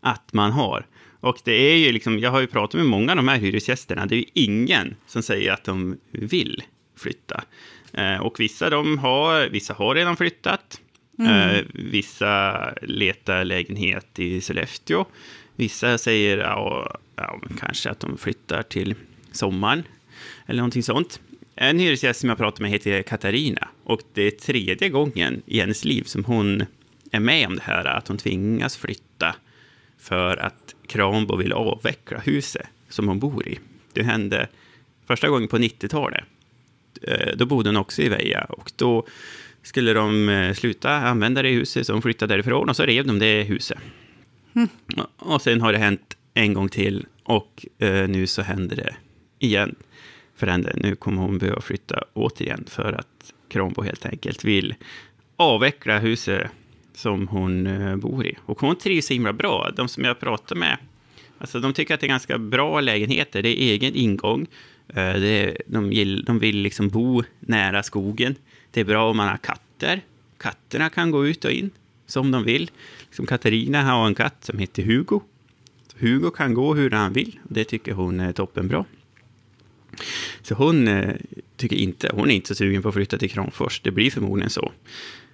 att 0.00 0.32
man 0.32 0.52
har. 0.52 0.86
Och 1.20 1.38
det 1.44 1.52
är 1.52 1.76
ju 1.76 1.92
liksom, 1.92 2.18
jag 2.18 2.30
har 2.30 2.40
ju 2.40 2.46
pratat 2.46 2.74
med 2.74 2.86
många 2.86 3.12
av 3.12 3.16
de 3.16 3.28
här 3.28 3.38
hyresgästerna, 3.38 4.06
det 4.06 4.14
är 4.14 4.18
ju 4.18 4.24
ingen 4.32 4.96
som 5.06 5.22
säger 5.22 5.52
att 5.52 5.64
de 5.64 5.98
vill 6.10 6.62
flytta. 6.96 7.44
Eh, 7.92 8.16
och 8.16 8.40
vissa, 8.40 8.70
de 8.70 8.98
har, 8.98 9.48
vissa 9.48 9.74
har 9.74 9.94
redan 9.94 10.16
flyttat. 10.16 10.80
Mm. 11.18 11.56
Eh, 11.56 11.64
vissa 11.72 12.70
letar 12.82 13.44
lägenhet 13.44 14.18
i 14.18 14.40
Sollefteå. 14.40 15.04
Vissa 15.62 15.98
säger 15.98 16.38
ja, 16.38 16.96
ja, 17.16 17.40
kanske 17.60 17.90
att 17.90 18.00
de 18.00 18.18
flyttar 18.18 18.62
till 18.62 18.94
sommaren 19.32 19.82
eller 20.46 20.56
någonting 20.56 20.82
sånt. 20.82 21.20
En 21.54 21.78
hyresgäst 21.78 22.20
som 22.20 22.28
jag 22.28 22.38
pratar 22.38 22.62
med 22.62 22.70
heter 22.70 23.02
Katarina 23.02 23.68
och 23.84 24.00
det 24.14 24.22
är 24.22 24.30
tredje 24.30 24.88
gången 24.88 25.42
i 25.46 25.60
hennes 25.60 25.84
liv 25.84 26.02
som 26.02 26.24
hon 26.24 26.64
är 27.10 27.20
med 27.20 27.46
om 27.46 27.56
det 27.56 27.62
här, 27.62 27.84
att 27.84 28.08
hon 28.08 28.16
tvingas 28.16 28.76
flytta 28.76 29.34
för 29.98 30.36
att 30.36 30.74
Krambo 30.86 31.36
vill 31.36 31.52
avveckla 31.52 32.18
huset 32.18 32.66
som 32.88 33.08
hon 33.08 33.18
bor 33.18 33.48
i. 33.48 33.58
Det 33.92 34.02
hände 34.02 34.48
första 35.06 35.28
gången 35.28 35.48
på 35.48 35.58
90-talet. 35.58 36.24
Eh, 37.02 37.36
då 37.36 37.46
bodde 37.46 37.68
hon 37.68 37.76
också 37.76 38.02
i 38.02 38.08
Veja 38.08 38.44
och 38.44 38.72
då 38.76 39.06
skulle 39.62 39.92
de 39.92 40.28
eh, 40.28 40.54
sluta 40.54 40.90
använda 40.90 41.42
det 41.42 41.48
huset, 41.48 41.86
så 41.86 41.92
hon 41.92 42.02
flyttade 42.02 42.34
därifrån 42.34 42.68
och 42.68 42.76
så 42.76 42.82
rev 42.82 43.06
de 43.06 43.18
det 43.18 43.42
huset. 43.42 43.78
Mm. 44.54 44.68
Och 45.16 45.42
sen 45.42 45.60
har 45.60 45.72
det 45.72 45.78
hänt 45.78 46.16
en 46.34 46.52
gång 46.52 46.68
till 46.68 47.06
och 47.24 47.66
eh, 47.78 48.08
nu 48.08 48.26
så 48.26 48.42
händer 48.42 48.76
det 48.76 48.94
igen 49.38 49.74
för 50.34 50.46
henne. 50.46 50.72
Nu 50.76 50.94
kommer 50.96 51.22
hon 51.22 51.38
behöva 51.38 51.60
flytta 51.60 52.04
återigen 52.12 52.64
för 52.68 52.92
att 52.92 53.32
Kronbo 53.48 53.82
helt 53.82 54.06
enkelt 54.06 54.44
vill 54.44 54.74
avveckla 55.36 55.98
huset 55.98 56.50
som 56.94 57.28
hon 57.28 57.66
eh, 57.66 57.96
bor 57.96 58.26
i. 58.26 58.36
Och 58.46 58.60
hon 58.60 58.76
trivs 58.76 59.06
så 59.06 59.12
himla 59.12 59.32
bra. 59.32 59.70
De 59.76 59.88
som 59.88 60.04
jag 60.04 60.20
pratar 60.20 60.56
med, 60.56 60.76
alltså 61.38 61.60
de 61.60 61.72
tycker 61.72 61.94
att 61.94 62.00
det 62.00 62.06
är 62.06 62.08
ganska 62.08 62.38
bra 62.38 62.80
lägenheter. 62.80 63.42
Det 63.42 63.48
är 63.48 63.72
egen 63.72 63.94
ingång. 63.94 64.46
Eh, 64.88 64.94
det 64.94 65.28
är, 65.28 65.56
de, 65.66 65.88
vill, 65.88 66.24
de 66.24 66.38
vill 66.38 66.56
liksom 66.56 66.88
bo 66.88 67.22
nära 67.40 67.82
skogen. 67.82 68.34
Det 68.70 68.80
är 68.80 68.84
bra 68.84 69.10
om 69.10 69.16
man 69.16 69.28
har 69.28 69.36
katter. 69.36 70.00
Katterna 70.38 70.88
kan 70.88 71.10
gå 71.10 71.26
ut 71.26 71.44
och 71.44 71.50
in 71.52 71.70
som 72.12 72.30
de 72.30 72.44
vill. 72.44 72.70
Liksom 73.06 73.26
Katarina 73.26 73.82
har 73.82 74.06
en 74.06 74.14
katt 74.14 74.44
som 74.44 74.58
heter 74.58 74.82
Hugo. 74.82 75.20
Hugo 75.98 76.30
kan 76.30 76.54
gå 76.54 76.74
hur 76.74 76.90
han 76.90 77.12
vill. 77.12 77.38
Det 77.48 77.64
tycker 77.64 77.92
hon 77.92 78.20
är 78.20 78.32
toppenbra. 78.32 78.84
Så 80.42 80.54
hon 80.54 80.88
eh, 80.88 81.14
tycker 81.56 81.76
inte, 81.76 82.10
hon 82.14 82.30
är 82.30 82.34
inte 82.34 82.48
så 82.48 82.54
sugen 82.54 82.82
på 82.82 82.88
att 82.88 82.94
flytta 82.94 83.18
till 83.18 83.30
Kramfors. 83.30 83.80
Det 83.80 83.90
blir 83.90 84.10
förmodligen 84.10 84.50
så 84.50 84.72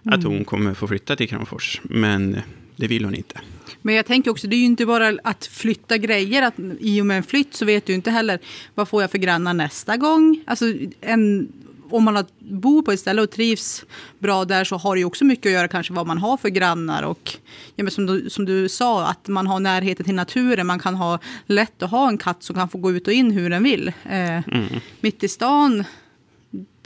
att 0.04 0.24
hon 0.24 0.44
kommer 0.44 0.74
få 0.74 0.88
flytta 0.88 1.16
till 1.16 1.28
Kramfors, 1.28 1.80
men 1.82 2.40
det 2.76 2.86
vill 2.86 3.04
hon 3.04 3.14
inte. 3.14 3.40
Men 3.82 3.94
jag 3.94 4.06
tänker 4.06 4.30
också, 4.30 4.46
det 4.46 4.56
är 4.56 4.58
ju 4.58 4.64
inte 4.64 4.86
bara 4.86 5.18
att 5.24 5.46
flytta 5.46 5.98
grejer. 5.98 6.42
Att 6.42 6.54
I 6.80 7.00
och 7.00 7.06
med 7.06 7.16
en 7.16 7.22
flytt 7.22 7.54
så 7.54 7.64
vet 7.64 7.86
du 7.86 7.94
inte 7.94 8.10
heller 8.10 8.38
vad 8.74 8.88
får 8.88 9.02
jag 9.02 9.10
för 9.10 9.18
grannar 9.18 9.54
nästa 9.54 9.96
gång. 9.96 10.42
Alltså 10.46 10.74
en, 11.00 11.52
om 11.90 12.04
man 12.04 12.24
bor 12.38 12.82
på 12.82 12.92
ett 12.92 13.00
ställe 13.00 13.22
och 13.22 13.30
trivs 13.30 13.84
bra 14.18 14.44
där 14.44 14.64
så 14.64 14.76
har 14.76 14.94
det 14.94 14.98
ju 14.98 15.04
också 15.04 15.24
mycket 15.24 15.46
att 15.46 15.52
göra 15.52 15.68
kanske 15.68 15.92
vad 15.92 16.06
man 16.06 16.18
har 16.18 16.36
för 16.36 16.48
grannar. 16.48 17.02
Och 17.02 17.32
ja, 17.76 17.84
men 17.84 17.90
som, 17.90 18.06
du, 18.06 18.30
som 18.30 18.44
du 18.44 18.68
sa, 18.68 19.06
att 19.06 19.28
man 19.28 19.46
har 19.46 19.60
närheten 19.60 20.04
till 20.04 20.14
naturen. 20.14 20.66
Man 20.66 20.78
kan 20.78 20.94
ha 20.94 21.18
lätt 21.46 21.82
att 21.82 21.90
ha 21.90 22.08
en 22.08 22.18
katt 22.18 22.42
som 22.42 22.56
kan 22.56 22.68
få 22.68 22.78
gå 22.78 22.92
ut 22.92 23.06
och 23.06 23.12
in 23.12 23.30
hur 23.30 23.50
den 23.50 23.62
vill. 23.62 23.88
Eh, 23.88 24.48
mm. 24.48 24.66
Mitt 25.00 25.24
i 25.24 25.28
stan 25.28 25.84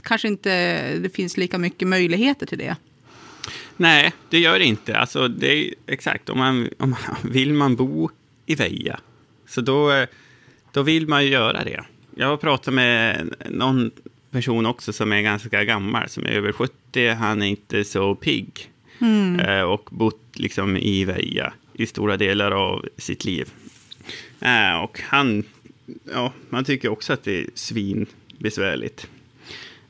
kanske 0.03 0.29
inte 0.29 0.51
det 0.99 1.11
finns 1.11 1.37
lika 1.37 1.59
mycket 1.59 1.89
möjligheter 1.89 2.47
till 2.47 2.59
det. 2.59 2.77
Nej, 3.77 4.13
det 4.31 4.39
gör 4.39 4.59
det 4.59 4.65
inte. 4.65 4.99
Alltså, 4.99 5.29
det 5.29 5.53
är, 5.53 5.75
exakt, 5.87 6.29
om 6.29 6.39
man, 6.39 6.69
om 6.79 6.91
man, 6.91 7.33
vill 7.33 7.53
man 7.53 7.77
bo 7.77 8.11
i 8.47 8.55
Veja, 8.55 9.01
så 9.49 9.61
då, 9.61 10.07
då 10.73 10.83
vill 10.83 11.09
man 11.09 11.25
ju 11.25 11.31
göra 11.31 11.65
det. 11.65 11.85
Jag 12.17 12.27
har 12.27 12.37
pratat 12.37 12.75
med 12.75 13.29
någon 13.51 13.91
person 14.33 14.67
också 14.67 14.93
som 14.93 15.13
är 15.13 15.21
ganska 15.21 15.65
gammal, 15.65 16.09
som 16.09 16.27
är 16.27 16.31
över 16.31 16.53
70. 16.53 17.09
Han 17.09 17.43
är 17.43 17.47
inte 17.47 17.85
så 17.85 18.15
pigg 18.15 18.71
mm. 19.01 19.41
Eh, 19.41 19.63
och 19.63 19.89
bott 19.91 20.23
liksom 20.35 20.77
i 20.77 21.05
Veja 21.05 21.53
i 21.75 21.87
stora 21.87 22.17
delar 22.17 22.51
av 22.51 22.87
sitt 22.97 23.25
liv. 23.25 23.53
Eh, 24.41 24.75
och 24.83 25.01
han, 25.01 25.45
ja, 26.13 26.33
man 26.49 26.65
tycker 26.65 26.89
också 26.89 27.13
att 27.13 27.25
det 27.25 27.41
är 27.41 27.47
svinbesvärligt 27.55 29.09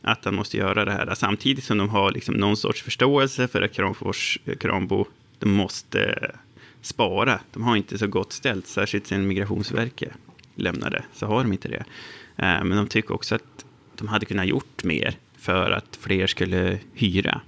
att 0.02 0.24
han 0.24 0.34
måste 0.34 0.56
göra 0.56 0.84
det 0.84 0.92
här. 0.92 1.14
Samtidigt 1.14 1.64
som 1.64 1.78
de 1.78 1.88
har 1.88 2.10
liksom 2.10 2.34
någon 2.34 2.56
sorts 2.56 2.82
förståelse 2.82 3.48
för 3.48 3.62
att 3.62 3.72
Kramfors, 3.72 4.38
Krambo, 4.60 5.06
de 5.38 5.50
måste 5.50 6.30
spara. 6.80 7.40
De 7.52 7.62
har 7.62 7.76
inte 7.76 7.98
så 7.98 8.06
gott 8.06 8.32
ställt, 8.32 8.66
särskilt 8.66 9.06
sen 9.06 9.28
Migrationsverket 9.28 10.12
lämnade, 10.54 11.04
så 11.14 11.26
har 11.26 11.42
de 11.42 11.52
inte 11.52 11.68
det. 11.68 11.84
Eh, 12.36 12.64
men 12.64 12.70
de 12.70 12.86
tycker 12.86 13.14
också 13.14 13.34
att 13.34 13.61
de 14.02 14.08
hade 14.08 14.26
kunnat 14.26 14.46
gjort 14.46 14.84
mer 14.84 15.16
för 15.38 15.70
att 15.70 15.98
fler 16.00 16.26
skulle 16.26 16.78
hyra 16.94 17.40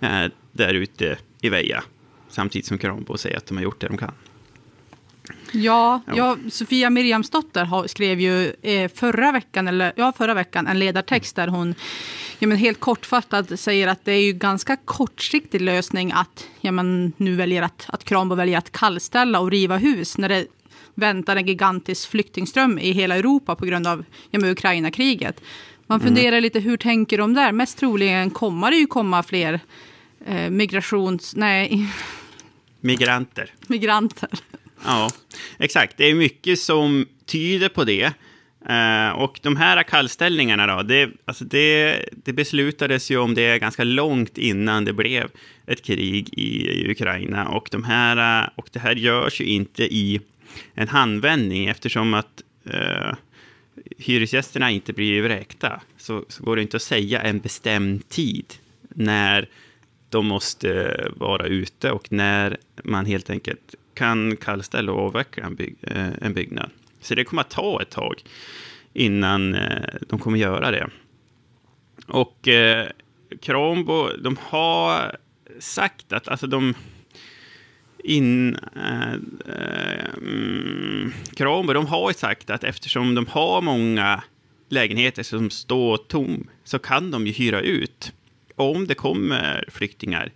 eh, 0.00 0.24
där 0.52 0.74
ute 0.74 1.18
i 1.40 1.48
Veja. 1.48 1.84
Samtidigt 2.28 2.66
som 2.66 2.78
Krambo 2.78 3.18
säger 3.18 3.36
att 3.36 3.46
de 3.46 3.56
har 3.56 3.64
gjort 3.64 3.80
det 3.80 3.86
de 3.86 3.96
kan. 3.96 4.12
Ja, 5.52 6.00
ja. 6.16 6.36
Sofia 6.50 6.90
Miriamsdotter 6.90 7.88
skrev 7.88 8.20
ju 8.20 8.52
eh, 8.62 8.90
förra 8.94 9.32
veckan, 9.32 9.68
eller, 9.68 9.92
ja, 9.96 10.12
förra 10.16 10.34
veckan 10.34 10.66
en 10.66 10.78
ledartext 10.78 11.36
där 11.36 11.48
hon 11.48 11.74
ja, 12.38 12.48
men 12.48 12.58
helt 12.58 12.80
kortfattat 12.80 13.60
säger 13.60 13.88
att 13.88 14.04
det 14.04 14.12
är 14.12 14.22
ju 14.22 14.32
ganska 14.32 14.76
kortsiktig 14.76 15.60
lösning 15.60 16.12
att 16.12 16.46
ja, 16.60 16.72
men 16.72 17.12
nu 17.16 17.36
väljer 17.36 17.62
att, 17.62 17.84
att 17.88 18.04
Krambo 18.04 18.34
väljer 18.34 18.58
att 18.58 18.72
kallställa 18.72 19.40
och 19.40 19.50
riva 19.50 19.76
hus 19.76 20.18
när 20.18 20.28
det 20.28 20.46
väntar 20.98 21.36
en 21.36 21.46
gigantisk 21.46 22.10
flyktingström 22.10 22.78
i 22.78 22.90
hela 22.90 23.16
Europa 23.16 23.56
på 23.56 23.66
grund 23.66 23.86
av 23.86 24.04
ja, 24.30 24.40
Ukraina-kriget. 24.40 25.40
Man 25.86 26.00
funderar 26.00 26.28
mm. 26.28 26.42
lite, 26.42 26.60
hur 26.60 26.76
tänker 26.76 27.18
de 27.18 27.34
där? 27.34 27.52
Mest 27.52 27.78
troligen 27.78 28.30
kommer 28.30 28.70
det 28.70 28.76
ju 28.76 28.86
komma 28.86 29.22
fler 29.22 29.60
eh, 30.26 30.50
migrations... 30.50 31.36
Nej. 31.36 31.86
Migranter. 32.80 33.54
Migranter. 33.66 34.28
Ja, 34.84 35.10
exakt. 35.58 35.96
Det 35.96 36.04
är 36.04 36.14
mycket 36.14 36.58
som 36.58 37.06
tyder 37.26 37.68
på 37.68 37.84
det. 37.84 38.12
Uh, 38.70 39.10
och 39.10 39.40
de 39.42 39.56
här 39.56 39.82
kallställningarna 39.82 40.66
då, 40.66 40.82
det, 40.82 41.10
alltså 41.24 41.44
det, 41.44 42.04
det, 42.24 42.32
beslutades 42.32 43.10
ju 43.10 43.16
om 43.16 43.34
det 43.34 43.58
ganska 43.58 43.84
långt 43.84 44.38
innan 44.38 44.84
det 44.84 44.92
blev 44.92 45.30
ett 45.66 45.82
krig 45.82 46.28
i, 46.32 46.68
i 46.68 46.90
Ukraina. 46.90 47.48
Och, 47.48 47.68
de 47.70 47.84
här, 47.84 48.50
och 48.54 48.68
det 48.72 48.78
här 48.78 48.94
görs 48.94 49.40
ju 49.40 49.44
inte 49.44 49.84
i 49.84 50.20
en 50.74 50.88
handvändning 50.88 51.66
eftersom 51.66 52.14
att 52.14 52.42
eh, 52.64 53.14
hyresgästerna 53.98 54.70
inte 54.70 54.92
blir 54.92 55.22
vräkta. 55.22 55.80
Så, 55.96 56.24
så 56.28 56.44
går 56.44 56.56
det 56.56 56.62
inte 56.62 56.76
att 56.76 56.82
säga 56.82 57.22
en 57.22 57.38
bestämd 57.38 58.08
tid 58.08 58.54
när 58.88 59.48
de 60.08 60.26
måste 60.26 61.00
vara 61.16 61.46
ute 61.46 61.90
och 61.90 62.12
när 62.12 62.56
man 62.82 63.06
helt 63.06 63.30
enkelt 63.30 63.74
kan 63.94 64.36
kallställa 64.36 64.92
och 64.92 65.02
avveckla 65.02 65.44
en, 65.44 65.54
byg, 65.54 65.76
eh, 65.82 66.08
en 66.20 66.34
byggnad. 66.34 66.70
Så 67.00 67.14
det 67.14 67.24
kommer 67.24 67.42
att 67.42 67.50
ta 67.50 67.82
ett 67.82 67.90
tag 67.90 68.22
innan 68.92 69.54
eh, 69.54 69.94
de 70.08 70.18
kommer 70.18 70.38
göra 70.38 70.70
det. 70.70 70.88
Och 72.06 72.48
eh, 72.48 72.88
Kronbo, 73.40 74.08
de 74.22 74.36
har 74.42 75.16
sagt 75.58 76.12
att 76.12 76.28
alltså 76.28 76.46
de 76.46 76.74
in... 78.04 78.56
Äh, 78.76 79.14
äh, 79.14 80.04
de 81.74 81.86
har 81.86 82.12
sagt 82.12 82.50
att 82.50 82.64
eftersom 82.64 83.14
de 83.14 83.26
har 83.26 83.60
många 83.60 84.22
lägenheter 84.68 85.22
som 85.22 85.50
står 85.50 85.96
tom 85.96 86.48
så 86.64 86.78
kan 86.78 87.10
de 87.10 87.26
ju 87.26 87.32
hyra 87.32 87.60
ut 87.60 88.12
om 88.56 88.86
det 88.86 88.94
kommer 88.94 89.64
flyktingar 89.68 90.32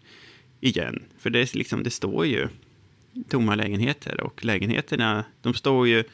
igen. 0.61 1.03
För 1.19 1.31
det, 1.31 1.55
liksom, 1.55 1.83
det 1.83 1.91
står 1.91 2.27
ju 2.27 2.49
tomma 3.29 3.55
lägenheter 3.55 4.21
och 4.21 4.45
lägenheterna, 4.45 5.25
de 5.43 5.55
står 5.55 5.89
ju 5.89 6.05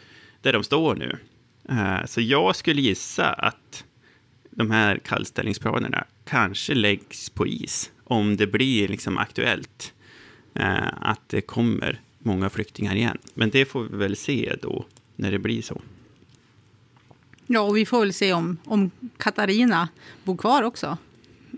där 0.42 0.52
de 0.52 0.64
står 0.64 0.94
nu. 0.94 1.18
Eh, 1.68 2.06
så 2.06 2.20
jag 2.20 2.56
skulle 2.56 2.80
gissa 2.80 3.32
att 3.32 3.84
de 4.50 4.70
här 4.70 4.98
kallställningsplanerna 4.98 6.04
kanske 6.24 6.74
läggs 6.74 7.30
på 7.30 7.46
is 7.46 7.90
om 8.04 8.36
det 8.36 8.46
blir 8.46 8.88
liksom 8.88 9.18
aktuellt 9.18 9.94
att 11.00 11.28
det 11.28 11.40
kommer 11.40 12.00
många 12.18 12.50
flyktingar 12.50 12.94
igen. 12.94 13.18
Men 13.34 13.50
det 13.50 13.64
får 13.64 13.82
vi 13.82 13.96
väl 13.96 14.16
se 14.16 14.54
då 14.62 14.84
när 15.16 15.30
det 15.32 15.38
blir 15.38 15.62
så. 15.62 15.80
Ja, 17.46 17.60
och 17.60 17.76
vi 17.76 17.86
får 17.86 18.00
väl 18.00 18.12
se 18.12 18.32
om, 18.32 18.56
om 18.64 18.90
Katarina 19.16 19.88
bor 20.24 20.36
kvar 20.36 20.62
också. 20.62 20.98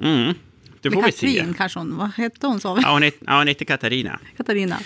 Mm, 0.03 0.35
det 0.81 0.91
får 0.91 1.03
vi 1.03 1.13
Katrin, 1.13 1.49
se. 1.49 1.55
kanske 1.57 1.79
hon, 1.79 1.97
vad 1.97 2.11
hette 2.11 2.47
hon 2.47 2.61
sa 2.61 2.75
vi? 2.75 2.83
Ja, 2.83 2.93
hon 2.93 3.03
heter, 3.03 3.27
ja, 3.27 3.39
hon 3.39 3.47
heter 3.47 3.65
Katarina. 3.65 4.21
Katarina. 4.37 4.79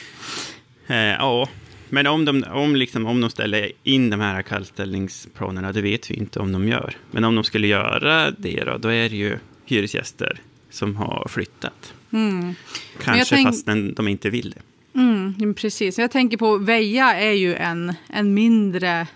Eh, 0.87 0.97
ja, 0.97 1.49
men 1.89 2.07
om 2.07 2.25
de, 2.25 2.45
om, 2.45 2.77
liksom, 2.77 3.07
om 3.07 3.21
de 3.21 3.31
ställer 3.31 3.73
in 3.83 4.11
de 4.11 4.21
här 4.21 4.43
kallställningsplanerna, 4.43 5.73
det 5.73 5.81
vet 5.81 6.11
vi 6.11 6.15
inte 6.15 6.41
om 6.41 6.53
de 6.53 6.69
gör. 6.69 6.97
Men 7.11 7.25
om 7.25 7.35
de 7.35 7.45
skulle 7.45 7.67
göra 7.67 8.31
det 8.31 8.65
då, 8.65 8.79
då 8.79 8.89
är 8.89 9.09
det 9.09 9.17
ju 9.17 9.39
hyresgäster 9.65 10.41
som 10.71 10.97
har 10.97 11.27
flyttat. 11.31 11.95
Mm. 12.15 12.55
Kanske 13.03 13.35
tänk... 13.35 13.49
fast 13.49 13.67
de 13.67 14.09
inte 14.09 14.31
vill 14.31 14.51
det. 14.51 14.63
Mm, 15.01 15.55
precis. 15.55 15.99
Jag 15.99 16.11
tänker 16.11 16.37
på 16.37 16.57
Veja 16.57 17.15
är 17.15 17.33
ju 17.33 17.55
en, 17.55 17.95
en 18.09 18.35
mindre 18.35 19.07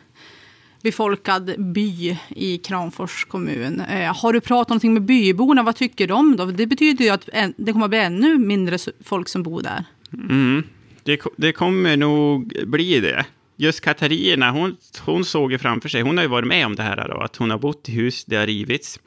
befolkad 0.83 1.73
by 1.73 2.19
i 2.29 2.59
Kramfors 2.59 3.25
kommun. 3.25 3.81
Eh, 3.81 4.17
har 4.17 4.33
du 4.33 4.41
pratat 4.41 4.69
någonting 4.69 4.95
med 4.95 5.03
byborna? 5.03 5.63
Vad 5.63 5.77
tycker 5.77 6.07
de? 6.07 6.37
Då? 6.37 6.45
Det 6.45 6.67
betyder 6.67 7.05
ju 7.05 7.11
att 7.11 7.29
en, 7.33 7.55
det 7.57 7.73
kommer 7.73 7.87
att 7.87 7.91
bli 7.91 7.99
ännu 7.99 8.39
mindre 8.39 8.79
folk 9.05 9.29
som 9.29 9.43
bor 9.43 9.63
där. 9.63 9.85
Mm. 10.13 10.63
Det, 11.03 11.21
det 11.37 11.53
kommer 11.53 11.97
nog 11.97 12.53
bli 12.67 13.01
det. 13.01 13.27
Just 13.61 13.81
Katarina, 13.81 14.51
hon, 14.51 14.77
hon 15.01 15.25
såg 15.25 15.53
ju 15.53 15.59
framför 15.59 15.89
sig, 15.89 16.03
hon 16.03 16.17
har 16.17 16.25
ju 16.25 16.31
varit 16.31 16.49
med 16.49 16.67
om 16.67 16.77
det 16.77 16.83
här 16.83 17.09
då, 17.09 17.21
att 17.21 17.37
hon 17.37 17.51
har 17.51 17.59
bott 17.59 17.89
i 17.89 17.93
hus, 17.93 18.25
det 18.25 18.37
har 18.37 18.47
rivits. 18.47 19.01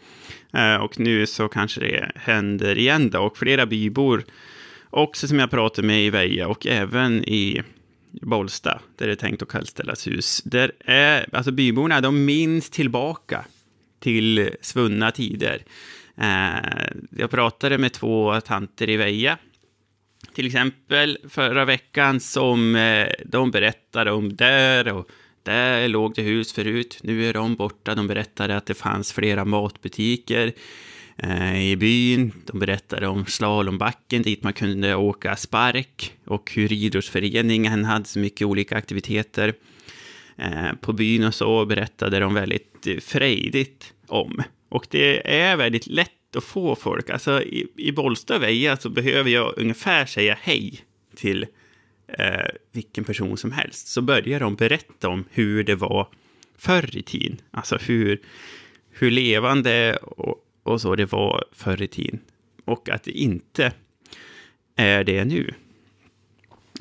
Eh, 0.53 0.75
och 0.75 1.00
nu 1.00 1.25
så 1.25 1.48
kanske 1.48 1.79
det 1.81 2.12
händer 2.15 2.77
igen 2.77 3.10
då, 3.10 3.20
och 3.20 3.38
flera 3.38 3.65
bybor 3.65 4.24
också 4.89 5.27
som 5.27 5.39
jag 5.39 5.51
pratade 5.51 5.88
med 5.88 6.05
i 6.05 6.10
Veja 6.10 6.48
och 6.48 6.67
även 6.67 7.24
i 7.25 7.62
Bollsta, 8.12 8.81
där 8.98 9.08
det 9.08 9.13
är 9.13 9.15
tänkt 9.15 9.41
att 9.41 9.50
kallställas 9.50 10.08
hus. 10.08 10.41
Där 10.46 10.72
är, 10.86 11.36
alltså 11.36 11.51
byborna, 11.51 12.01
de 12.01 12.25
minns 12.25 12.70
tillbaka 12.70 13.46
till 14.00 14.50
svunna 14.62 15.12
tider. 15.12 15.63
Eh, 16.17 16.89
jag 17.10 17.31
pratade 17.31 17.77
med 17.77 17.93
två 17.93 18.41
tanter 18.41 18.89
i 18.89 18.98
Veja, 18.98 19.38
till 20.34 20.46
exempel 20.46 21.18
förra 21.30 21.66
veckan, 21.66 22.20
som 22.20 22.76
eh, 22.76 23.08
de 23.26 23.52
berättade 23.52 24.12
om 24.12 24.36
där 24.36 24.94
och 24.94 25.10
där 25.44 25.88
låg 25.88 26.16
det 26.16 26.22
hus 26.22 26.54
förut, 26.54 27.00
nu 27.04 27.30
är 27.30 27.34
de 27.34 27.56
borta. 27.56 27.96
De 27.96 28.08
berättade 28.08 28.58
att 28.58 28.66
det 28.66 28.74
fanns 28.74 29.14
flera 29.14 29.46
matbutiker 29.46 30.54
eh, 31.18 31.72
i 31.72 31.76
byn. 31.76 32.32
De 32.46 32.60
berättade 32.60 33.08
om 33.08 33.26
slalombacken 33.26 34.22
dit 34.22 34.44
man 34.44 34.54
kunde 34.54 34.96
åka 34.96 35.36
spark 35.36 36.14
och 36.26 36.52
hur 36.56 36.74
idrottsföreningen 36.74 37.86
hade 37.86 38.06
så 38.06 38.20
mycket 38.20 38.48
olika 38.48 38.78
aktiviteter 38.78 39.54
eh, 40.38 40.74
på 40.82 40.94
byn 40.94 41.24
och 41.24 41.36
så 41.36 41.66
berättade 41.66 42.20
de 42.20 42.34
väldigt 42.34 42.88
frejdigt 43.02 43.94
om. 44.08 44.44
Och 44.70 44.88
det 44.90 45.36
är 45.42 45.56
väldigt 45.58 45.88
lätt 45.88 46.21
att 46.36 46.44
få 46.44 46.76
folk. 46.76 47.10
Alltså 47.10 47.42
i, 47.42 47.68
i 47.76 47.92
Bollsta 47.92 48.36
och 48.36 48.44
Veja 48.44 48.78
så 48.78 48.90
behöver 48.90 49.30
jag 49.30 49.54
ungefär 49.58 50.06
säga 50.06 50.38
hej 50.42 50.80
till 51.16 51.46
eh, 52.08 52.50
vilken 52.72 53.04
person 53.04 53.38
som 53.38 53.52
helst. 53.52 53.88
Så 53.88 54.02
börjar 54.02 54.40
de 54.40 54.56
berätta 54.56 55.10
om 55.10 55.26
hur 55.30 55.64
det 55.64 55.76
var 55.76 56.08
förr 56.58 56.98
i 56.98 57.02
tiden. 57.02 57.42
Alltså 57.52 57.78
hur 57.78 58.22
hur 58.92 59.12
levande 59.12 59.98
och, 60.02 60.36
och 60.64 60.82
så 60.82 60.96
det 60.96 61.12
var 61.12 61.44
förr 61.52 61.82
i 61.82 61.88
tiden. 61.88 62.20
Och 62.66 62.90
att 62.90 63.04
det 63.04 63.12
inte 63.12 63.74
är 64.76 65.04
det 65.04 65.26
nu. 65.26 65.54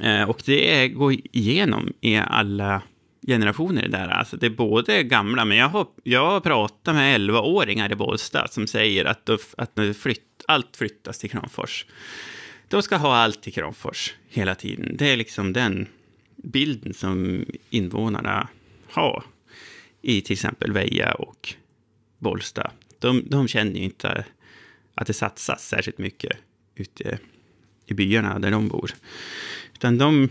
Eh, 0.00 0.22
och 0.22 0.42
det 0.46 0.88
går 0.88 1.16
igenom 1.32 1.92
i 2.00 2.16
alla 2.16 2.82
generationer 3.30 3.88
där. 3.88 4.08
Alltså 4.08 4.36
det 4.36 4.46
är 4.46 4.50
både 4.50 5.02
gamla, 5.02 5.44
men 5.44 5.56
jag 5.56 5.68
har, 5.68 5.86
jag 6.02 6.30
har 6.30 6.40
pratat 6.40 6.94
med 6.94 7.20
11-åringar 7.20 7.92
i 7.92 7.94
Bålsta 7.94 8.48
som 8.48 8.66
säger 8.66 9.04
att, 9.04 9.26
då, 9.26 9.38
att 9.56 9.76
när 9.76 9.92
flytt, 9.92 10.44
allt 10.48 10.76
flyttas 10.76 11.18
till 11.18 11.30
Kramfors. 11.30 11.86
De 12.68 12.82
ska 12.82 12.96
ha 12.96 13.16
allt 13.16 13.42
till 13.42 13.52
Kramfors 13.52 14.14
hela 14.28 14.54
tiden. 14.54 14.96
Det 14.96 15.12
är 15.12 15.16
liksom 15.16 15.52
den 15.52 15.86
bilden 16.36 16.94
som 16.94 17.44
invånarna 17.70 18.48
har 18.90 19.24
i 20.02 20.20
till 20.20 20.32
exempel 20.32 20.72
Väja 20.72 21.14
och 21.14 21.54
Bollsta. 22.18 22.70
De, 22.98 23.22
de 23.26 23.48
känner 23.48 23.72
ju 23.72 23.84
inte 23.84 24.24
att 24.94 25.06
det 25.06 25.12
satsas 25.12 25.68
särskilt 25.68 25.98
mycket 25.98 26.36
ute 26.74 27.18
i 27.86 27.94
byarna 27.94 28.38
där 28.38 28.50
de 28.50 28.68
bor. 28.68 28.90
Utan 29.74 29.98
de, 29.98 30.28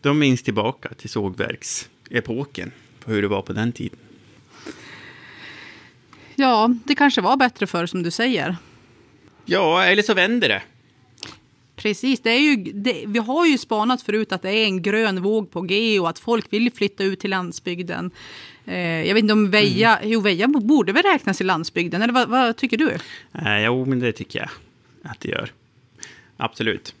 de 0.00 0.18
minns 0.18 0.42
tillbaka 0.42 0.88
till 0.94 1.10
sågverks 1.10 1.88
sågverksepoken, 2.10 2.72
på 3.04 3.12
hur 3.12 3.22
det 3.22 3.28
var 3.28 3.42
på 3.42 3.52
den 3.52 3.72
tiden. 3.72 3.98
Ja, 6.36 6.74
det 6.84 6.94
kanske 6.94 7.20
var 7.20 7.36
bättre 7.36 7.66
förr 7.66 7.86
som 7.86 8.02
du 8.02 8.10
säger. 8.10 8.56
Ja, 9.46 9.84
eller 9.84 10.02
så 10.02 10.14
vänder 10.14 10.48
det. 10.48 10.62
Precis, 11.76 12.20
det 12.20 12.30
är 12.30 12.40
ju, 12.40 12.56
det, 12.56 13.04
vi 13.06 13.18
har 13.18 13.46
ju 13.46 13.58
spanat 13.58 14.02
förut 14.02 14.32
att 14.32 14.42
det 14.42 14.50
är 14.50 14.64
en 14.64 14.82
grön 14.82 15.22
våg 15.22 15.50
på 15.50 15.62
G 15.62 16.00
och 16.00 16.08
att 16.08 16.18
folk 16.18 16.52
vill 16.52 16.70
flytta 16.72 17.04
ut 17.04 17.20
till 17.20 17.30
landsbygden. 17.30 18.10
Eh, 18.66 19.06
jag 19.06 19.14
vet 19.14 19.22
inte 19.22 19.32
om 19.32 19.50
Väja, 19.50 19.96
mm. 19.96 20.10
jo 20.10 20.20
Väja 20.20 20.48
borde 20.48 20.92
väl 20.92 21.02
räknas 21.02 21.40
i 21.40 21.44
landsbygden, 21.44 22.02
eller 22.02 22.12
vad, 22.12 22.28
vad 22.28 22.56
tycker 22.56 22.78
du? 22.78 22.90
Eh, 23.32 23.64
jo, 23.64 23.84
men 23.84 24.00
det 24.00 24.12
tycker 24.12 24.38
jag 24.38 24.50
att 25.10 25.20
det 25.20 25.28
gör. 25.28 25.52
Absolut. 26.36 26.94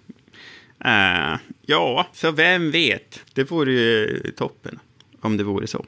Uh, 0.84 1.36
ja, 1.66 2.06
så 2.12 2.30
vem 2.30 2.70
vet? 2.70 3.20
Det 3.34 3.50
vore 3.50 3.72
ju 3.72 4.32
toppen 4.36 4.78
om 5.20 5.36
det 5.36 5.44
vore 5.44 5.66
så. 5.66 5.86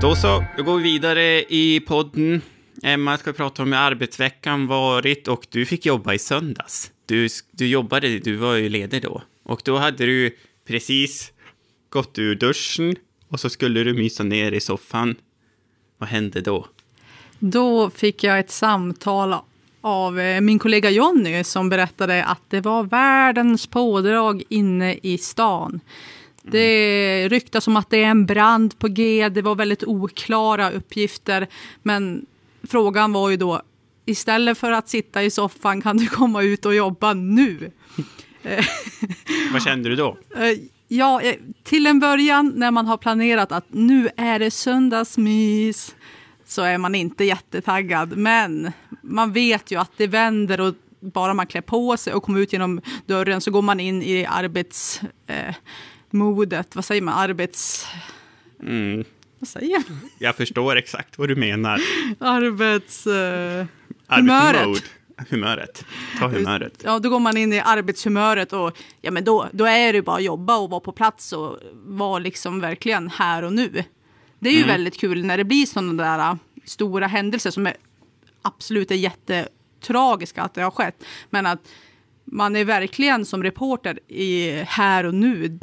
Då 0.00 0.16
så, 0.16 0.44
då 0.56 0.62
går 0.62 0.76
vi 0.76 0.82
vidare 0.82 1.42
i 1.42 1.80
podden. 1.86 2.42
Emma 2.82 3.18
ska 3.18 3.32
prata 3.32 3.62
om 3.62 3.72
hur 3.72 3.78
arbetsveckan 3.78 4.66
varit 4.66 5.28
och 5.28 5.46
du 5.50 5.66
fick 5.66 5.86
jobba 5.86 6.14
i 6.14 6.18
söndags. 6.18 6.90
Du, 7.06 7.28
du 7.50 7.66
jobbade, 7.66 8.18
du 8.18 8.36
var 8.36 8.54
ju 8.54 8.68
ledig 8.68 9.02
då. 9.02 9.22
Och 9.42 9.62
då 9.64 9.76
hade 9.76 10.06
du 10.06 10.36
precis 10.66 11.32
gått 11.88 12.18
ur 12.18 12.34
duschen 12.34 12.96
och 13.28 13.40
så 13.40 13.50
skulle 13.50 13.84
du 13.84 13.94
mysa 13.94 14.22
ner 14.22 14.52
i 14.52 14.60
soffan. 14.60 15.16
Vad 15.98 16.08
hände 16.08 16.40
då? 16.40 16.66
Då 17.38 17.90
fick 17.90 18.24
jag 18.24 18.38
ett 18.38 18.50
samtal 18.50 19.34
av 19.84 20.20
eh, 20.20 20.40
min 20.40 20.58
kollega 20.58 20.90
Jonny 20.90 21.44
som 21.44 21.68
berättade 21.68 22.24
att 22.24 22.42
det 22.48 22.60
var 22.60 22.82
världens 22.82 23.66
pådrag 23.66 24.42
inne 24.48 24.98
i 25.02 25.18
stan. 25.18 25.80
Det 26.42 27.28
ryktas 27.28 27.68
om 27.68 27.76
att 27.76 27.90
det 27.90 28.04
är 28.04 28.08
en 28.08 28.26
brand 28.26 28.78
på 28.78 28.88
G. 28.88 29.28
Det 29.28 29.42
var 29.42 29.54
väldigt 29.54 29.84
oklara 29.84 30.70
uppgifter. 30.70 31.46
Men 31.82 32.26
frågan 32.62 33.12
var 33.12 33.30
ju 33.30 33.36
då, 33.36 33.62
istället 34.04 34.58
för 34.58 34.72
att 34.72 34.88
sitta 34.88 35.22
i 35.22 35.30
soffan 35.30 35.82
kan 35.82 35.96
du 35.96 36.06
komma 36.06 36.42
ut 36.42 36.66
och 36.66 36.74
jobba 36.74 37.14
nu? 37.14 37.70
Vad 39.52 39.62
kände 39.62 39.88
du 39.88 39.96
då? 39.96 40.18
Eh, 40.36 40.58
ja, 40.88 41.20
eh, 41.20 41.34
till 41.62 41.86
en 41.86 42.00
början 42.00 42.52
när 42.56 42.70
man 42.70 42.86
har 42.86 42.96
planerat 42.96 43.52
att 43.52 43.66
nu 43.68 44.08
är 44.16 44.38
det 44.38 44.50
söndagsmys 44.50 45.94
så 46.44 46.62
är 46.62 46.78
man 46.78 46.94
inte 46.94 47.24
jättetaggad. 47.24 48.16
Men 48.16 48.72
man 49.02 49.32
vet 49.32 49.70
ju 49.70 49.80
att 49.80 49.90
det 49.96 50.06
vänder 50.06 50.60
och 50.60 50.74
bara 51.00 51.34
man 51.34 51.46
klär 51.46 51.60
på 51.60 51.96
sig 51.96 52.14
och 52.14 52.22
kommer 52.22 52.40
ut 52.40 52.52
genom 52.52 52.80
dörren 53.06 53.40
så 53.40 53.50
går 53.50 53.62
man 53.62 53.80
in 53.80 54.02
i 54.02 54.26
arbetsmodet. 54.26 55.10
Eh, 56.70 56.76
vad 56.76 56.84
säger 56.84 57.02
man? 57.02 57.14
Arbets... 57.14 57.86
Mm. 58.62 59.04
Vad 59.38 59.48
säger 59.48 59.82
man? 59.88 60.00
Jag 60.18 60.36
förstår 60.36 60.76
exakt 60.76 61.18
vad 61.18 61.28
du 61.28 61.36
menar. 61.36 61.80
Arbets... 62.18 63.06
Eh, 63.06 63.66
humöret. 64.06 64.84
Humöret. 65.30 65.84
Ta 66.18 66.28
humöret. 66.28 66.82
Ja, 66.84 66.98
då 66.98 67.08
går 67.08 67.20
man 67.20 67.36
in 67.36 67.52
i 67.52 67.60
arbetshumöret 67.60 68.52
och 68.52 68.78
ja, 69.00 69.10
men 69.10 69.24
då, 69.24 69.48
då 69.52 69.64
är 69.64 69.92
det 69.92 70.02
bara 70.02 70.16
att 70.16 70.22
jobba 70.22 70.56
och 70.56 70.70
vara 70.70 70.80
på 70.80 70.92
plats 70.92 71.32
och 71.32 71.58
vara 71.72 72.18
liksom 72.18 72.60
verkligen 72.60 73.08
här 73.08 73.42
och 73.42 73.52
nu. 73.52 73.84
Det 74.44 74.50
är 74.50 74.54
ju 74.54 74.62
mm. 74.62 74.68
väldigt 74.68 75.00
kul 75.00 75.24
när 75.24 75.36
det 75.36 75.44
blir 75.44 75.66
sådana 75.66 76.02
där 76.02 76.18
äh, 76.18 76.36
stora 76.64 77.06
händelser 77.06 77.50
som 77.50 77.66
är 77.66 77.76
absolut 78.42 78.90
är 78.90 78.94
jättetragiska 78.94 80.42
att 80.42 80.54
det 80.54 80.62
har 80.62 80.70
skett. 80.70 81.04
Men 81.30 81.46
att 81.46 81.68
man 82.24 82.56
är 82.56 82.64
verkligen 82.64 83.24
som 83.24 83.42
reporter 83.42 84.00
i 84.08 84.52
här 84.66 85.06
och 85.06 85.14
nu 85.14 85.58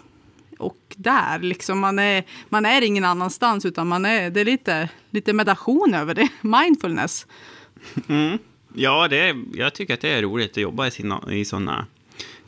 och 0.58 0.78
där. 0.96 1.39
Liksom 1.39 1.80
man, 1.80 2.00
är, 2.00 2.24
man 2.50 2.65
är 2.65 2.82
ingen 2.82 3.06
annanstans 3.06 3.65
utan 3.65 3.88
man 3.88 4.06
är, 4.06 4.30
det 4.30 4.41
är 4.41 4.46
lite, 4.46 4.89
lite 5.10 5.34
meditation 5.34 5.94
över 5.94 6.13
det. 6.13 6.30
Mindfulness. 6.41 7.28
Mm. 8.08 8.38
Ja, 8.74 9.08
det 9.08 9.36
jag 9.54 9.74
tycker 9.74 9.94
att 9.94 10.02
det 10.02 10.10
är 10.10 10.22
roligt 10.22 10.52
att 10.52 10.58
jobba 10.58 10.88
i, 10.88 10.91
sina, 10.91 11.22
i 11.32 11.46
sådana 11.46 11.88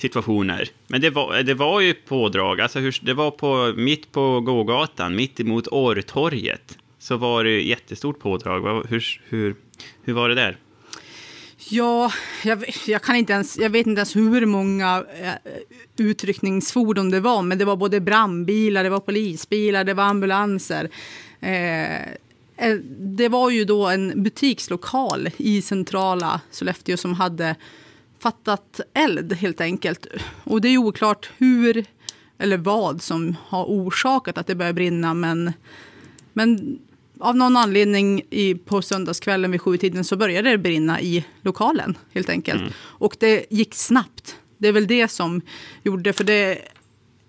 situationer. 0.04 0.70
Men 0.88 1.02
det 1.02 1.10
var, 1.10 1.44
det 1.44 1.54
var 1.54 1.82
ju 1.82 1.94
pådrag, 1.94 2.62
alltså 2.62 2.80
hur, 2.80 3.00
det 3.02 3.14
var 3.14 3.32
på, 3.32 3.74
mitt 3.78 4.12
på 4.12 4.42
gågatan, 4.42 5.16
mitt 5.16 5.40
emot 5.40 5.68
Årtorget, 5.68 6.78
så 7.00 7.18
var 7.18 7.44
det 7.44 7.62
jättestort 7.62 8.20
pådrag. 8.20 8.86
Hur, 8.90 9.22
hur, 9.30 9.56
hur 10.04 10.14
var 10.14 10.30
det 10.30 10.36
där? 10.36 10.58
Ja, 11.70 12.12
jag, 12.44 12.66
jag, 12.88 13.02
kan 13.02 13.16
inte 13.16 13.34
ens, 13.34 13.58
jag 13.58 13.70
vet 13.70 13.88
inte 13.88 14.00
ens 14.00 14.16
hur 14.16 14.46
många 14.46 15.06
eh, 15.22 15.54
utryckningsfordon 15.98 17.10
det 17.10 17.20
var, 17.20 17.42
men 17.42 17.58
det 17.58 17.66
var 17.66 17.76
både 17.76 18.00
brandbilar, 18.00 18.84
det 18.84 18.90
var 18.90 19.00
polisbilar, 19.00 19.84
det 19.84 19.94
var 19.94 20.04
ambulanser. 20.04 20.90
Eh, 21.40 22.02
eh 22.58 22.76
det 23.00 23.30
var 23.30 23.50
ju 23.50 23.66
då 23.66 23.88
en 23.88 24.24
butikslokal 24.24 25.30
i 25.38 25.62
centrala 25.62 26.42
Sollefteå 26.52 26.98
som 26.98 27.14
hade 27.14 27.56
fattat 28.24 28.80
eld 28.94 29.34
helt 29.34 29.62
enkelt. 29.62 30.08
Och 30.44 30.62
det 30.62 30.70
är 30.70 30.78
oklart 30.78 31.30
hur 31.38 31.86
eller 32.38 32.58
vad 32.58 33.02
som 33.02 33.36
har 33.48 33.66
orsakat 33.66 34.38
att 34.38 34.48
det 34.48 34.56
börjar 34.56 34.74
brinna. 34.74 35.14
Men, 35.14 35.54
men 36.34 36.80
av 37.20 37.36
någon 37.36 37.58
anledning 37.58 38.22
i, 38.30 38.56
på 38.56 38.82
söndagskvällen 38.82 39.52
vid 39.52 39.62
sjutiden 39.62 40.04
så 40.04 40.16
började 40.16 40.50
det 40.50 40.58
brinna 40.58 41.02
i 41.02 41.26
lokalen 41.42 41.98
helt 42.14 42.30
enkelt. 42.30 42.62
Mm. 42.62 42.74
Och 42.80 43.16
det 43.20 43.46
gick 43.50 43.76
snabbt. 43.76 44.36
Det 44.58 44.68
är 44.68 44.72
väl 44.72 44.88
det 44.88 45.08
som 45.08 45.42
gjorde, 45.84 46.14
för 46.14 46.24
det, 46.24 46.62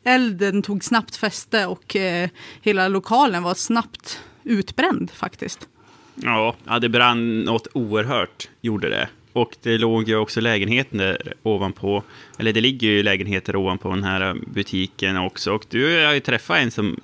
elden 0.05 0.63
tog 0.63 0.85
snabbt 0.85 1.17
fäste 1.17 1.67
och 1.67 1.97
eh, 1.97 2.29
hela 2.63 2.89
lokalen 2.89 3.43
var 3.43 3.55
snabbt 3.55 4.21
utbränd 4.45 5.11
faktiskt. 5.11 5.69
Ja, 6.15 6.57
det 6.81 6.89
brann 6.89 7.41
något 7.41 7.67
oerhört, 7.73 8.49
gjorde 8.61 8.89
det. 8.89 9.09
Och 9.35 9.57
det 9.63 9.79
låg 9.79 10.09
ju 10.09 10.17
också 10.17 10.41
lägenheter 10.41 11.35
ovanpå, 11.43 12.03
eller 12.39 12.53
det 12.53 12.61
ligger 12.61 12.89
ju 12.89 13.03
lägenheter 13.03 13.57
ovanpå 13.57 13.91
den 13.91 14.05
här 14.05 14.35
butiken 14.47 15.17
också. 15.17 15.53
Och 15.53 15.65
du 15.69 16.05
har 16.07 16.15
ju 16.15 16.21
träffat 16.21 16.57
en 16.59 16.71
som, 16.71 17.01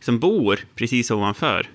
som 0.00 0.18
bor 0.18 0.60
precis 0.74 1.10
ovanför. 1.10 1.68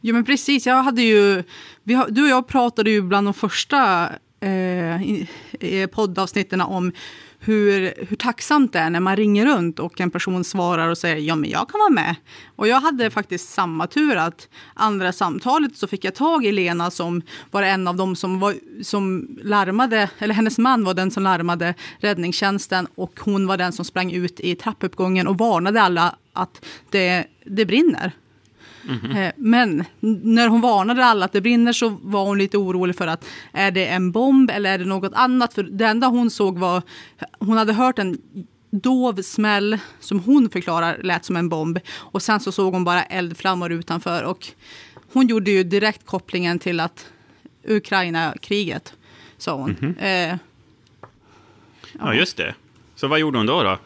Ja 0.00 0.12
men 0.12 0.24
precis, 0.24 0.66
jag 0.66 0.82
hade 0.82 1.02
ju, 1.02 1.42
vi, 1.82 2.02
du 2.08 2.22
och 2.22 2.28
jag 2.28 2.48
pratade 2.48 2.90
ju 2.90 3.02
bland 3.02 3.26
de 3.26 3.34
första 3.34 4.08
eh, 4.40 5.86
poddavsnitten 5.86 6.60
om 6.60 6.92
hur, 7.42 7.94
hur 8.08 8.16
tacksamt 8.16 8.72
det 8.72 8.78
är 8.78 8.90
när 8.90 9.00
man 9.00 9.16
ringer 9.16 9.46
runt 9.46 9.78
och 9.78 10.00
en 10.00 10.10
person 10.10 10.44
svarar 10.44 10.88
och 10.88 10.98
säger 10.98 11.16
ja 11.16 11.36
men 11.36 11.50
jag 11.50 11.68
kan 11.68 11.80
vara 11.80 11.90
med. 11.90 12.16
Och 12.56 12.68
jag 12.68 12.80
hade 12.80 13.10
faktiskt 13.10 13.48
samma 13.48 13.86
tur 13.86 14.16
att 14.16 14.48
andra 14.74 15.12
samtalet 15.12 15.76
så 15.76 15.86
fick 15.86 16.04
jag 16.04 16.14
tag 16.14 16.44
i 16.44 16.52
Lena 16.52 16.90
som 16.90 17.22
var 17.50 17.62
en 17.62 17.88
av 17.88 17.96
dem 17.96 18.16
som, 18.16 18.40
var, 18.40 18.54
som 18.82 19.28
larmade, 19.42 20.10
eller 20.18 20.34
hennes 20.34 20.58
man 20.58 20.84
var 20.84 20.94
den 20.94 21.10
som 21.10 21.22
larmade 21.22 21.74
räddningstjänsten 21.98 22.86
och 22.94 23.20
hon 23.20 23.46
var 23.46 23.56
den 23.56 23.72
som 23.72 23.84
sprang 23.84 24.12
ut 24.12 24.40
i 24.40 24.54
trappuppgången 24.54 25.26
och 25.26 25.38
varnade 25.38 25.82
alla 25.82 26.14
att 26.32 26.64
det, 26.90 27.26
det 27.44 27.66
brinner. 27.66 28.12
Mm-hmm. 28.82 29.32
Men 29.36 29.84
när 30.00 30.48
hon 30.48 30.60
varnade 30.60 31.04
alla 31.04 31.24
att 31.24 31.32
det 31.32 31.40
brinner 31.40 31.72
så 31.72 31.88
var 32.02 32.24
hon 32.24 32.38
lite 32.38 32.58
orolig 32.58 32.96
för 32.96 33.06
att 33.06 33.24
är 33.52 33.70
det 33.70 33.86
en 33.86 34.12
bomb 34.12 34.50
eller 34.50 34.72
är 34.72 34.78
det 34.78 34.84
något 34.84 35.12
annat? 35.14 35.54
För 35.54 35.62
det 35.62 35.86
enda 35.86 36.06
hon 36.06 36.30
såg 36.30 36.58
var, 36.58 36.82
hon 37.38 37.56
hade 37.56 37.72
hört 37.72 37.98
en 37.98 38.18
dov 38.70 39.22
smäll 39.22 39.78
som 40.00 40.20
hon 40.20 40.50
förklarar 40.50 41.00
lät 41.02 41.24
som 41.24 41.36
en 41.36 41.48
bomb. 41.48 41.78
Och 41.90 42.22
sen 42.22 42.40
så 42.40 42.52
såg 42.52 42.72
hon 42.72 42.84
bara 42.84 43.02
eldflammor 43.02 43.72
utanför. 43.72 44.22
Och 44.22 44.46
hon 45.12 45.26
gjorde 45.26 45.50
ju 45.50 45.64
direkt 45.64 46.06
kopplingen 46.06 46.58
till 46.58 46.80
att 46.80 47.06
Ukraina-kriget, 47.64 48.94
sa 49.38 49.56
hon. 49.56 49.76
Mm-hmm. 49.76 50.02
Eh, 50.02 50.38
ja. 51.00 51.98
ja, 51.98 52.14
just 52.14 52.36
det. 52.36 52.54
Så 52.94 53.08
vad 53.08 53.18
gjorde 53.18 53.38
hon 53.38 53.46
då? 53.46 53.62
då? 53.62 53.78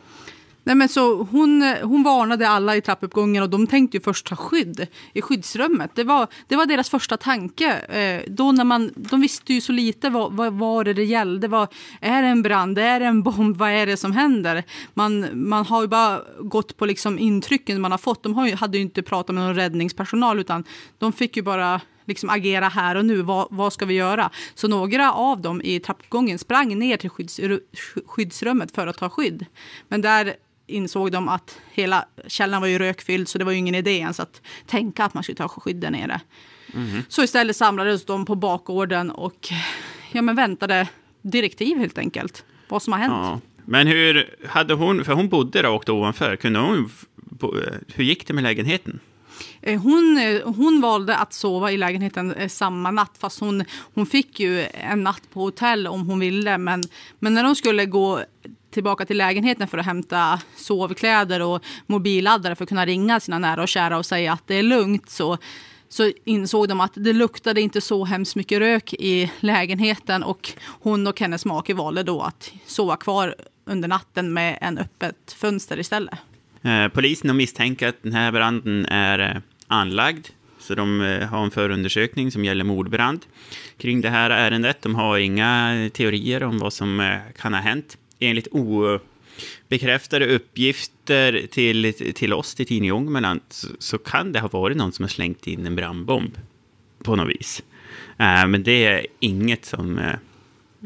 Nej, 0.66 0.76
men 0.76 0.88
så 0.88 1.22
hon, 1.22 1.62
hon 1.82 2.02
varnade 2.02 2.48
alla 2.48 2.76
i 2.76 2.80
trappuppgången 2.80 3.42
och 3.42 3.50
de 3.50 3.66
tänkte 3.66 3.96
ju 3.96 4.00
först 4.00 4.26
ta 4.26 4.36
skydd 4.36 4.86
i 5.12 5.22
skyddsrummet. 5.22 5.90
Det 5.94 6.04
var, 6.04 6.26
det 6.48 6.56
var 6.56 6.66
deras 6.66 6.90
första 6.90 7.16
tanke. 7.16 7.72
Eh, 7.72 8.32
då 8.32 8.52
när 8.52 8.64
man, 8.64 8.90
de 8.96 9.20
visste 9.20 9.54
ju 9.54 9.60
så 9.60 9.72
lite 9.72 10.10
vad, 10.10 10.32
vad 10.32 10.52
vad 10.52 10.86
det 10.86 11.04
gällde. 11.04 11.48
Vad, 11.48 11.68
är 12.00 12.22
det 12.22 12.28
en 12.28 12.42
brand? 12.42 12.78
Är 12.78 13.00
det 13.00 13.06
en 13.06 13.22
bomb? 13.22 13.56
Vad 13.56 13.70
är 13.70 13.86
det 13.86 13.96
som 13.96 14.12
händer? 14.12 14.64
Man, 14.94 15.26
man 15.32 15.66
har 15.66 15.82
ju 15.82 15.88
bara 15.88 16.22
gått 16.40 16.76
på 16.76 16.86
liksom 16.86 17.18
intrycken 17.18 17.80
man 17.80 17.90
har 17.90 17.98
fått. 17.98 18.22
De 18.22 18.34
har 18.34 18.48
ju, 18.48 18.54
hade 18.54 18.76
ju 18.76 18.82
inte 18.82 19.02
pratat 19.02 19.34
med 19.34 19.44
någon 19.44 19.54
räddningspersonal 19.54 20.40
utan 20.40 20.64
de 20.98 21.12
fick 21.12 21.36
ju 21.36 21.42
bara 21.42 21.80
liksom 22.06 22.30
agera 22.30 22.68
här 22.68 22.94
och 22.94 23.04
nu. 23.04 23.22
Vad, 23.22 23.46
vad 23.50 23.72
ska 23.72 23.86
vi 23.86 23.94
göra? 23.94 24.30
Så 24.54 24.68
några 24.68 25.12
av 25.12 25.40
dem 25.40 25.62
i 25.64 25.80
trappuppgången 25.80 26.38
sprang 26.38 26.78
ner 26.78 26.96
till 26.96 27.10
skydds, 27.10 27.40
skyddsrummet 28.06 28.74
för 28.74 28.86
att 28.86 28.98
ta 28.98 29.10
skydd. 29.10 29.46
Men 29.88 30.00
där 30.00 30.34
insåg 30.66 31.12
de 31.12 31.28
att 31.28 31.58
hela 31.72 32.04
källaren 32.26 32.60
var 32.60 32.68
ju 32.68 32.78
rökfylld 32.78 33.28
så 33.28 33.38
det 33.38 33.44
var 33.44 33.52
ju 33.52 33.58
ingen 33.58 33.74
idé 33.74 33.90
ens 33.90 34.20
att 34.20 34.42
tänka 34.66 35.04
att 35.04 35.14
man 35.14 35.22
skulle 35.22 35.36
ta 35.36 35.48
skydd 35.48 35.76
där 35.76 35.90
nere. 35.90 36.20
Mm. 36.74 37.02
Så 37.08 37.22
istället 37.22 37.56
samlades 37.56 38.04
de 38.04 38.26
på 38.26 38.34
bakgården 38.34 39.10
och 39.10 39.48
ja, 40.12 40.22
men 40.22 40.36
väntade 40.36 40.88
direktiv 41.22 41.78
helt 41.78 41.98
enkelt. 41.98 42.44
Vad 42.68 42.82
som 42.82 42.92
har 42.92 43.00
hänt. 43.00 43.12
Ja. 43.12 43.40
Men 43.64 43.86
hur 43.86 44.36
hade 44.46 44.74
hon, 44.74 45.04
för 45.04 45.12
hon 45.12 45.28
bodde 45.28 45.62
rakt 45.62 45.88
ovanför, 45.88 46.36
kunde 46.36 46.58
hon, 46.58 46.90
hur 47.94 48.04
gick 48.04 48.26
det 48.26 48.34
med 48.34 48.44
lägenheten? 48.44 49.00
Eh, 49.62 49.80
hon, 49.80 50.18
eh, 50.18 50.54
hon 50.54 50.80
valde 50.80 51.16
att 51.16 51.32
sova 51.32 51.72
i 51.72 51.76
lägenheten 51.76 52.32
eh, 52.32 52.48
samma 52.48 52.90
natt 52.90 53.16
fast 53.18 53.40
hon, 53.40 53.64
hon 53.94 54.06
fick 54.06 54.40
ju 54.40 54.66
en 54.72 55.02
natt 55.02 55.22
på 55.32 55.40
hotell 55.40 55.86
om 55.86 56.06
hon 56.06 56.18
ville. 56.18 56.58
Men, 56.58 56.82
men 57.18 57.34
när 57.34 57.42
de 57.42 57.56
skulle 57.56 57.86
gå 57.86 58.20
tillbaka 58.74 59.04
till 59.04 59.18
lägenheten 59.18 59.68
för 59.68 59.78
att 59.78 59.86
hämta 59.86 60.40
sovkläder 60.56 61.42
och 61.42 61.64
mobilladdare 61.86 62.54
för 62.54 62.64
att 62.64 62.68
kunna 62.68 62.86
ringa 62.86 63.20
sina 63.20 63.38
nära 63.38 63.62
och 63.62 63.68
kära 63.68 63.98
och 63.98 64.06
säga 64.06 64.32
att 64.32 64.46
det 64.46 64.54
är 64.54 64.62
lugnt 64.62 65.10
så, 65.10 65.38
så 65.88 66.12
insåg 66.24 66.68
de 66.68 66.80
att 66.80 66.92
det 66.94 67.12
luktade 67.12 67.60
inte 67.60 67.80
så 67.80 68.04
hemskt 68.04 68.36
mycket 68.36 68.58
rök 68.58 68.92
i 68.92 69.32
lägenheten 69.40 70.22
och 70.22 70.52
hon 70.66 71.06
och 71.06 71.20
hennes 71.20 71.44
make 71.44 71.74
valde 71.74 72.02
då 72.02 72.20
att 72.20 72.52
sova 72.66 72.96
kvar 72.96 73.34
under 73.64 73.88
natten 73.88 74.32
med 74.32 74.58
en 74.60 74.78
öppet 74.78 75.32
fönster 75.36 75.78
istället. 75.78 76.14
Eh, 76.62 76.88
polisen 76.88 77.36
misstänker 77.36 77.88
att 77.88 78.02
den 78.02 78.12
här 78.12 78.32
branden 78.32 78.86
är 78.86 79.18
eh, 79.18 79.42
anlagd 79.66 80.26
så 80.58 80.74
de 80.74 81.00
eh, 81.00 81.28
har 81.28 81.44
en 81.44 81.50
förundersökning 81.50 82.30
som 82.30 82.44
gäller 82.44 82.64
mordbrand 82.64 83.20
kring 83.78 84.00
det 84.00 84.08
här 84.10 84.30
ärendet. 84.30 84.82
De 84.82 84.94
har 84.94 85.18
inga 85.18 85.90
teorier 85.92 86.42
om 86.42 86.58
vad 86.58 86.72
som 86.72 87.18
kan 87.36 87.54
ha 87.54 87.60
hänt 87.60 87.98
enligt 88.18 88.46
obekräftade 88.46 90.26
uppgifter 90.26 91.46
till, 91.50 91.92
till 92.14 92.32
oss, 92.32 92.54
till 92.54 92.66
tidningen 92.66 92.96
Ångermanland, 92.96 93.40
så, 93.48 93.68
så, 93.78 93.98
kan 93.98 94.32
det 94.32 94.40
ha 94.40 94.48
varit 94.48 94.76
någon 94.76 94.92
som 94.92 95.02
har 95.02 95.08
slängt 95.08 95.46
in 95.46 95.66
en 95.66 95.76
brandbomb 95.76 96.38
på 97.02 97.16
något 97.16 97.28
vis. 97.28 97.62
Uh, 98.20 98.46
men 98.46 98.62
det 98.62 98.84
är 98.84 99.06
inget 99.20 99.64
som 99.64 99.98
uh, 99.98 100.14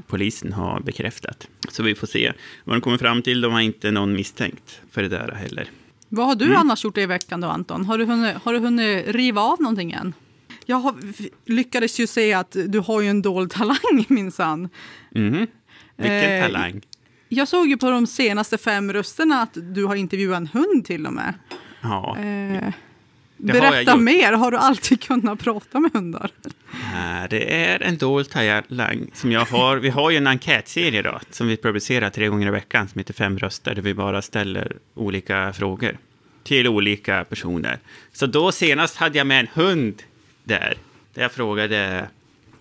polisen 0.06 0.52
har 0.52 0.80
bekräftat. 0.80 1.48
Så 1.68 1.82
vi 1.82 1.94
får 1.94 2.06
se 2.06 2.32
vad 2.64 2.76
de 2.76 2.80
kommer 2.80 2.98
fram 2.98 3.22
till. 3.22 3.40
De 3.40 3.52
har 3.52 3.60
inte 3.60 3.90
någon 3.90 4.12
misstänkt 4.12 4.80
för 4.90 5.02
det 5.02 5.08
där 5.08 5.32
heller. 5.32 5.70
Vad 6.08 6.26
har 6.26 6.34
du 6.34 6.44
mm. 6.44 6.56
annars 6.56 6.84
gjort 6.84 6.98
i 6.98 7.06
veckan 7.06 7.40
då, 7.40 7.48
Anton? 7.48 7.84
Har 7.84 7.98
du 7.98 8.04
hunnit, 8.04 8.36
har 8.36 8.52
du 8.52 8.58
hunnit 8.58 9.06
riva 9.06 9.40
av 9.40 9.60
någonting 9.60 9.92
än? 9.92 10.14
Jag 10.66 10.76
har, 10.76 10.94
lyckades 11.44 12.00
ju 12.00 12.06
se 12.06 12.32
att 12.32 12.56
du 12.66 12.78
har 12.78 13.00
ju 13.00 13.08
en 13.08 13.22
dold 13.22 13.50
talang 13.50 14.04
minsann. 14.08 14.68
Mm. 15.14 15.46
Vilken 15.96 16.32
eh, 16.32 16.42
talang? 16.42 16.80
Jag 17.28 17.48
såg 17.48 17.68
ju 17.68 17.76
på 17.76 17.90
de 17.90 18.06
senaste 18.06 18.58
fem 18.58 18.92
rösterna 18.92 19.42
att 19.42 19.58
du 19.74 19.84
har 19.84 19.94
intervjuat 19.94 20.36
en 20.36 20.46
hund 20.46 20.84
till 20.84 21.06
och 21.06 21.12
med. 21.12 21.34
Ja. 21.80 22.18
Eh, 22.18 22.72
berätta 23.36 23.90
har 23.90 23.98
mer, 23.98 24.32
har 24.32 24.50
du 24.50 24.56
alltid 24.56 25.02
kunnat 25.02 25.38
prata 25.38 25.80
med 25.80 25.92
hundar? 25.92 26.30
Det 27.30 27.64
är 27.64 27.82
en 27.82 27.96
dold 27.96 28.30
talang 28.30 29.10
som 29.14 29.32
jag 29.32 29.44
har. 29.44 29.76
Vi 29.76 29.88
har 29.88 30.10
ju 30.10 30.16
en 30.16 30.26
enkätserie 30.26 31.02
då, 31.02 31.20
som 31.30 31.48
vi 31.48 31.56
publicerar 31.56 32.10
tre 32.10 32.28
gånger 32.28 32.46
i 32.46 32.50
veckan 32.50 32.88
som 32.88 32.98
heter 32.98 33.14
Fem 33.14 33.38
röster, 33.38 33.74
där 33.74 33.82
vi 33.82 33.94
bara 33.94 34.22
ställer 34.22 34.76
olika 34.94 35.52
frågor 35.52 35.98
till 36.44 36.68
olika 36.68 37.24
personer. 37.24 37.78
Så 38.12 38.26
då 38.26 38.52
senast 38.52 38.96
hade 38.96 39.18
jag 39.18 39.26
med 39.26 39.40
en 39.40 39.48
hund 39.54 40.02
där, 40.44 40.76
där 41.14 41.22
jag 41.22 41.32
frågade 41.32 42.08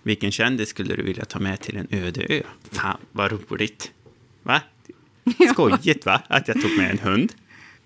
vilken 0.03 0.31
kändis 0.31 0.69
skulle 0.69 0.95
du 0.95 1.03
vilja 1.03 1.25
ta 1.25 1.39
med 1.39 1.59
till 1.59 1.77
en 1.77 1.87
öde 1.91 2.25
ö? 2.29 2.41
Fan, 2.71 2.97
vad 3.11 3.31
roligt! 3.31 3.91
Va? 4.47 4.61
Skojigt 5.51 6.05
va? 6.05 6.21
Att 6.27 6.47
jag 6.47 6.61
tog 6.61 6.77
med 6.77 6.91
en 6.91 6.99
hund. 6.99 7.33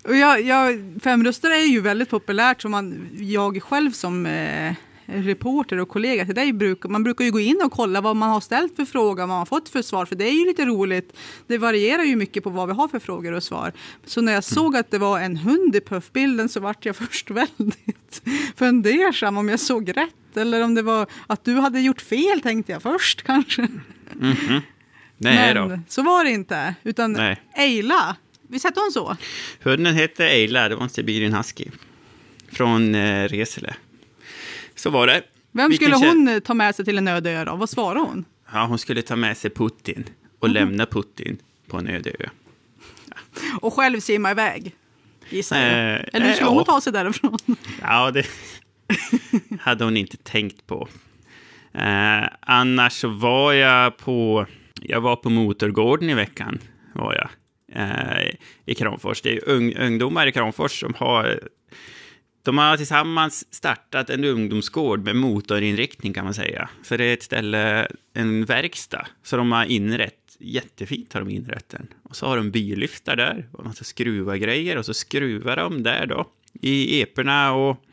Och 0.04 0.16
jag, 0.16 0.42
jag, 0.42 0.82
femröster 1.02 1.50
är 1.50 1.64
ju 1.64 1.80
väldigt 1.80 2.10
populärt. 2.10 2.62
Så 2.62 2.68
man, 2.68 3.08
jag 3.12 3.62
själv 3.62 3.90
som 3.90 4.26
eh, 4.26 4.74
reporter 5.06 5.78
och 5.78 5.88
kollega 5.88 6.24
till 6.24 6.34
dig, 6.34 6.52
bruk, 6.52 6.84
man 6.84 7.04
brukar 7.04 7.24
ju 7.24 7.30
gå 7.30 7.40
in 7.40 7.60
och 7.64 7.72
kolla 7.72 8.00
vad 8.00 8.16
man 8.16 8.30
har 8.30 8.40
ställt 8.40 8.76
för 8.76 8.84
fråga, 8.84 9.22
vad 9.22 9.28
man 9.28 9.38
har 9.38 9.46
fått 9.46 9.68
för 9.68 9.82
svar. 9.82 10.06
För 10.06 10.16
det 10.16 10.24
är 10.24 10.32
ju 10.32 10.46
lite 10.46 10.64
roligt. 10.64 11.16
Det 11.46 11.58
varierar 11.58 12.02
ju 12.02 12.16
mycket 12.16 12.44
på 12.44 12.50
vad 12.50 12.68
vi 12.68 12.74
har 12.74 12.88
för 12.88 12.98
frågor 12.98 13.32
och 13.32 13.42
svar. 13.42 13.72
Så 14.04 14.20
när 14.20 14.32
jag 14.32 14.44
mm. 14.44 14.54
såg 14.54 14.76
att 14.76 14.90
det 14.90 14.98
var 14.98 15.20
en 15.20 15.36
hund 15.36 15.76
i 15.76 15.80
puffbilden 15.80 16.48
så 16.48 16.60
vart 16.60 16.84
jag 16.84 16.96
först 17.06 17.30
väldigt 17.30 18.22
fundersam 18.56 19.36
om 19.36 19.48
jag 19.48 19.60
såg 19.60 19.96
rätt. 19.96 20.36
Eller 20.36 20.64
om 20.64 20.74
det 20.74 20.82
var 20.82 21.06
att 21.26 21.44
du 21.44 21.54
hade 21.54 21.80
gjort 21.80 22.00
fel 22.00 22.40
tänkte 22.40 22.72
jag 22.72 22.82
först 22.82 23.22
kanske. 23.22 23.62
Mm 23.62 24.34
-hmm. 24.34 24.60
Nej 25.22 25.54
Men 25.54 25.68
då. 25.68 25.78
så 25.88 26.02
var 26.02 26.24
det 26.24 26.30
inte. 26.30 26.74
Utan 26.82 27.12
Nej. 27.12 27.40
Eila, 27.56 28.16
visst 28.48 28.64
hette 28.64 28.80
hon 28.80 28.92
så? 28.92 29.16
Hunden 29.62 29.94
hette 29.94 30.26
Eila, 30.28 30.68
det 30.68 30.74
var 30.76 30.82
en 30.82 30.88
sibirian 30.88 31.34
husky. 31.34 31.64
Från 32.52 32.94
eh, 32.94 33.28
Resele. 33.28 33.74
Så 34.74 34.90
var 34.90 35.06
det. 35.06 35.22
Vem 35.52 35.70
Vilken 35.70 35.92
skulle 35.92 36.08
hon 36.08 36.28
kä- 36.28 36.40
ta 36.40 36.54
med 36.54 36.74
sig 36.74 36.84
till 36.84 36.98
en 36.98 37.08
öde 37.08 37.30
ö 37.30 37.44
då? 37.44 37.56
Vad 37.56 37.70
svarade 37.70 38.00
hon? 38.00 38.24
Ja, 38.52 38.66
hon 38.66 38.78
skulle 38.78 39.02
ta 39.02 39.16
med 39.16 39.36
sig 39.36 39.50
Putin 39.50 40.04
och 40.38 40.48
mm. 40.48 40.54
lämna 40.54 40.86
Putin 40.86 41.38
på 41.68 41.76
en 41.78 41.88
öde 41.88 42.10
ö. 42.10 42.26
Ja. 43.08 43.16
Och 43.60 43.74
själv 43.74 44.00
simma 44.00 44.30
iväg, 44.30 44.74
gissar 45.28 45.58
jag. 45.58 45.94
Eh, 45.94 46.04
Eller 46.12 46.26
hur 46.26 46.32
skulle 46.32 46.50
eh, 46.50 46.54
hon 46.54 46.64
ta 46.64 46.80
sig 46.80 46.92
därifrån? 46.92 47.38
Ja, 47.82 48.10
det 48.10 48.26
hade 49.60 49.84
hon 49.84 49.96
inte 49.96 50.16
tänkt 50.16 50.66
på. 50.66 50.88
Eh, 51.74 52.28
annars 52.40 52.92
så 52.92 53.08
var 53.08 53.52
jag 53.52 53.96
på 53.96 54.46
jag 54.84 55.00
var 55.00 55.16
på 55.16 55.30
Motorgården 55.30 56.10
i 56.10 56.14
veckan, 56.14 56.58
var 56.92 57.14
jag, 57.14 57.28
eh, 57.82 58.34
i 58.66 58.74
Kramfors. 58.74 59.22
Det 59.22 59.36
är 59.36 59.48
un 59.48 59.76
ungdomar 59.76 60.26
i 60.26 60.32
Kramfors 60.32 60.80
som 60.80 60.94
har... 60.94 61.40
De 62.44 62.58
har 62.58 62.76
tillsammans 62.76 63.54
startat 63.54 64.10
en 64.10 64.24
ungdomsgård 64.24 65.04
med 65.04 65.16
motorinriktning 65.16 66.12
kan 66.12 66.24
man 66.24 66.34
säga. 66.34 66.68
Så 66.82 66.96
det 66.96 67.04
är 67.04 67.14
ett 67.14 67.22
ställe, 67.22 67.88
en 68.14 68.44
verkstad, 68.44 69.06
så 69.22 69.36
de 69.36 69.52
har 69.52 69.64
inrett. 69.64 70.36
Jättefint 70.38 71.12
har 71.12 71.20
de 71.20 71.30
inrett 71.30 71.68
den. 71.68 71.86
Och 72.02 72.16
så 72.16 72.26
har 72.26 72.36
de 72.36 72.50
bilyftar 72.50 73.16
där 73.16 73.48
och 73.52 73.64
massa 73.64 73.84
skruva 73.84 74.36
grejer 74.36 74.78
och 74.78 74.86
så 74.86 74.94
skruvar 74.94 75.56
de 75.56 75.82
där 75.82 76.06
då 76.06 76.26
i 76.60 77.02
eporna 77.02 77.52
och, 77.52 77.84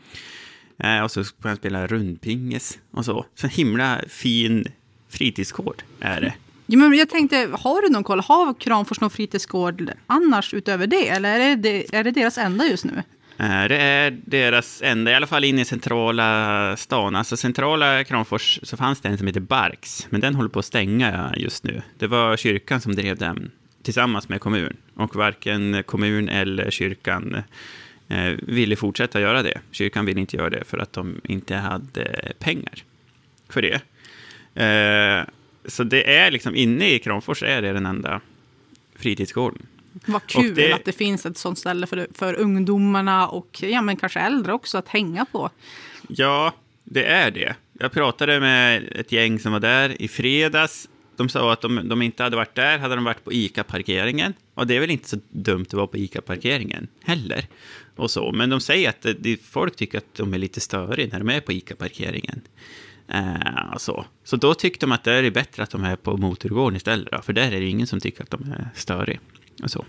eh, 0.78 1.04
och 1.04 1.12
så 1.12 1.24
kan 1.24 1.34
man 1.50 1.56
spela 1.56 1.88
rundpingis 1.88 2.80
och 2.92 3.06
så. 3.06 3.26
Så 3.36 3.48
en 3.48 3.52
himla 3.52 4.02
fin 4.08 4.66
fritidsgård 5.10 5.84
är 6.00 6.22
det. 6.22 6.34
Ja, 6.72 6.78
men 6.78 6.94
jag 6.94 7.10
tänkte, 7.10 7.50
har 7.54 7.82
du 7.82 7.90
någon 7.90 8.04
koll? 8.04 8.20
Har 8.20 8.54
Kramfors 8.54 9.02
någon 9.02 9.10
fritidsgård 9.10 9.92
annars 10.08 10.54
utöver 10.54 10.88
det? 10.88 11.10
Eller 11.10 11.40
är 11.40 11.56
det, 11.56 11.94
är 11.96 12.04
det 12.04 12.12
deras 12.12 12.38
enda 12.38 12.68
just 12.68 12.86
nu? 12.86 13.04
Det 13.38 13.78
är 13.78 14.20
deras 14.26 14.82
enda, 14.82 15.12
i 15.12 15.16
alla 15.16 15.28
fall 15.28 15.44
inne 15.44 15.62
i 15.62 15.66
centrala 15.66 16.78
stan. 16.78 17.16
Alltså 17.16 17.38
centrala 17.38 18.04
Kramfors 18.04 18.60
så 18.64 18.78
fanns 18.78 19.02
det 19.02 19.10
en 19.10 19.18
som 19.18 19.28
heter 19.28 19.40
Barks, 19.40 20.08
men 20.10 20.22
den 20.22 20.36
håller 20.36 20.50
på 20.50 20.60
att 20.60 20.66
stänga 20.66 21.34
just 21.38 21.64
nu. 21.64 21.82
Det 21.98 22.08
var 22.08 22.38
kyrkan 22.38 22.82
som 22.82 22.96
drev 22.96 23.18
den 23.18 23.52
tillsammans 23.84 24.30
med 24.30 24.42
kommun. 24.42 24.78
Och 24.96 25.16
varken 25.16 25.84
kommun 25.84 26.30
eller 26.30 26.72
kyrkan 26.72 27.44
eh, 28.08 28.34
ville 28.42 28.76
fortsätta 28.76 29.22
göra 29.22 29.44
det. 29.44 29.62
Kyrkan 29.72 30.06
ville 30.06 30.20
inte 30.20 30.38
göra 30.38 30.50
det 30.50 30.64
för 30.66 30.78
att 30.78 30.94
de 30.94 31.22
inte 31.24 31.56
hade 31.56 32.34
pengar 32.40 32.84
för 33.50 33.62
det. 33.62 33.82
Eh, 34.64 35.26
så 35.70 35.84
det 35.84 36.16
är 36.18 36.32
liksom 36.32 36.56
inne 36.56 36.90
i 36.90 37.00
Kramfors 37.00 37.44
är 37.44 37.62
det 37.62 37.74
den 37.74 37.86
enda 37.86 38.22
fritidsgården. 38.96 39.66
Vad 40.06 40.28
kul 40.28 40.56
det, 40.56 40.74
att 40.74 40.86
det 40.86 40.92
finns 40.92 41.26
ett 41.26 41.38
sånt 41.38 41.60
ställe 41.60 41.88
för, 41.88 42.08
för 42.14 42.34
ungdomarna 42.34 43.28
och 43.28 43.60
ja, 43.62 43.82
men 43.82 43.96
kanske 43.96 44.20
äldre 44.20 44.54
också 44.54 44.78
att 44.78 44.88
hänga 44.88 45.26
på. 45.26 45.50
Ja, 46.08 46.54
det 46.84 47.06
är 47.06 47.32
det. 47.32 47.56
Jag 47.80 47.92
pratade 47.92 48.40
med 48.40 48.92
ett 48.96 49.12
gäng 49.12 49.40
som 49.40 49.52
var 49.52 49.60
där 49.60 50.02
i 50.02 50.08
fredags. 50.08 50.90
De 51.16 51.30
sa 51.30 51.54
att 51.54 51.62
de, 51.62 51.88
de 51.90 52.02
inte 52.02 52.24
hade 52.24 52.36
varit 52.36 52.56
där, 52.56 52.78
hade 52.78 52.96
de 52.96 53.04
varit 53.04 53.24
på 53.24 53.34
ICA-parkeringen. 53.34 54.34
Och 54.54 54.68
det 54.68 54.76
är 54.76 54.80
väl 54.80 54.90
inte 54.90 55.10
så 55.10 55.18
dumt 55.30 55.66
att 55.68 55.74
vara 55.74 55.88
på 55.88 55.98
ICA-parkeringen 55.98 56.88
heller. 57.04 57.48
Och 57.96 58.12
så. 58.12 58.32
Men 58.32 58.50
de 58.50 58.62
säger 58.62 58.90
att 58.90 59.06
det, 59.20 59.42
folk 59.42 59.76
tycker 59.76 59.98
att 59.98 60.14
de 60.14 60.34
är 60.34 60.38
lite 60.38 60.60
störiga 60.60 61.10
när 61.12 61.20
de 61.20 61.30
är 61.30 61.42
på 61.42 61.52
ICA-parkeringen. 61.52 62.42
Eh, 63.10 63.78
så. 63.78 64.06
så 64.24 64.36
då 64.36 64.54
tyckte 64.54 64.86
de 64.86 64.92
att 64.92 65.04
det 65.04 65.14
är 65.14 65.32
bättre 65.32 65.64
att 65.64 65.70
de 65.70 65.84
är 65.84 65.96
på 65.96 66.18
motorgården 66.18 66.76
istället, 66.76 67.12
då, 67.12 67.22
för 67.22 67.34
där 67.34 67.52
är 67.52 67.60
det 67.60 67.68
ingen 67.68 67.88
som 67.88 68.00
tycker 68.00 68.24
att 68.24 68.30
de 68.30 68.52
är 68.52 68.70
störiga. 68.76 69.20
Och 69.64 69.72
så. 69.72 69.86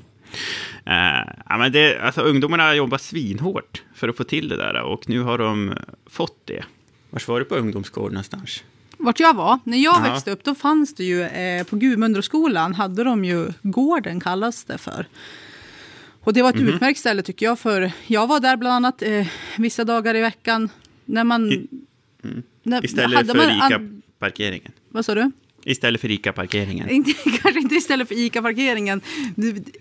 Ja, 0.85 1.57
men 1.59 1.73
det, 1.73 2.01
alltså, 2.01 2.21
ungdomarna 2.21 2.63
har 2.63 2.75
jobbat 2.75 3.03
svinhårt 3.03 3.83
för 3.95 4.09
att 4.09 4.17
få 4.17 4.25
till 4.25 4.49
det 4.49 4.57
där 4.57 4.83
och 4.83 5.09
nu 5.09 5.21
har 5.21 5.39
de 5.39 5.75
fått 6.07 6.47
det. 6.47 6.65
Var 7.11 7.23
var 7.27 7.39
du 7.39 7.45
på 7.45 7.55
ungdomsgård 7.55 8.13
någonstans? 8.13 8.65
Vart 8.99 9.21
jag 9.21 9.35
var? 9.35 9.59
När 9.65 9.79
jag 9.79 9.97
ja. 9.97 10.13
växte 10.13 10.31
upp 10.31 10.45
då 10.45 10.55
fanns 10.55 10.95
det 10.95 11.05
ju 11.05 11.23
eh, 11.23 11.65
på 11.65 11.77
Gudmundsskolan 11.77 12.75
hade 12.75 13.05
de 13.05 13.25
ju 13.25 13.53
gården 13.63 14.21
kallas 14.21 14.65
det 14.65 14.79
för. 14.79 15.07
Och 16.21 16.33
det 16.33 16.43
var 16.43 16.51
ett 16.51 16.57
mm 16.57 16.69
-hmm. 16.69 16.75
utmärkt 16.75 17.01
ställe 17.01 17.23
tycker 17.23 17.47
jag 17.47 17.59
för 17.59 17.93
jag 18.07 18.27
var 18.27 18.41
där 18.41 18.57
bland 18.57 18.75
annat 18.75 19.03
eh, 19.03 19.27
vissa 19.59 19.85
dagar 19.85 20.17
i 20.17 20.21
veckan 20.21 20.69
när 21.05 21.25
man... 21.25 21.53
I, 21.53 21.69
mm. 22.25 22.43
när, 22.63 22.85
Istället 22.85 23.27
för 23.27 23.51
ICA-parkeringen? 23.51 24.73
Vad 24.89 25.05
sa 25.05 25.15
du? 25.15 25.31
Istället 25.65 26.01
för 26.01 26.11
ICA-parkeringen? 26.11 27.05
Kanske 27.43 27.61
inte 27.61 27.75
istället 27.75 28.09
för 28.09 28.15
ICA-parkeringen. 28.15 29.01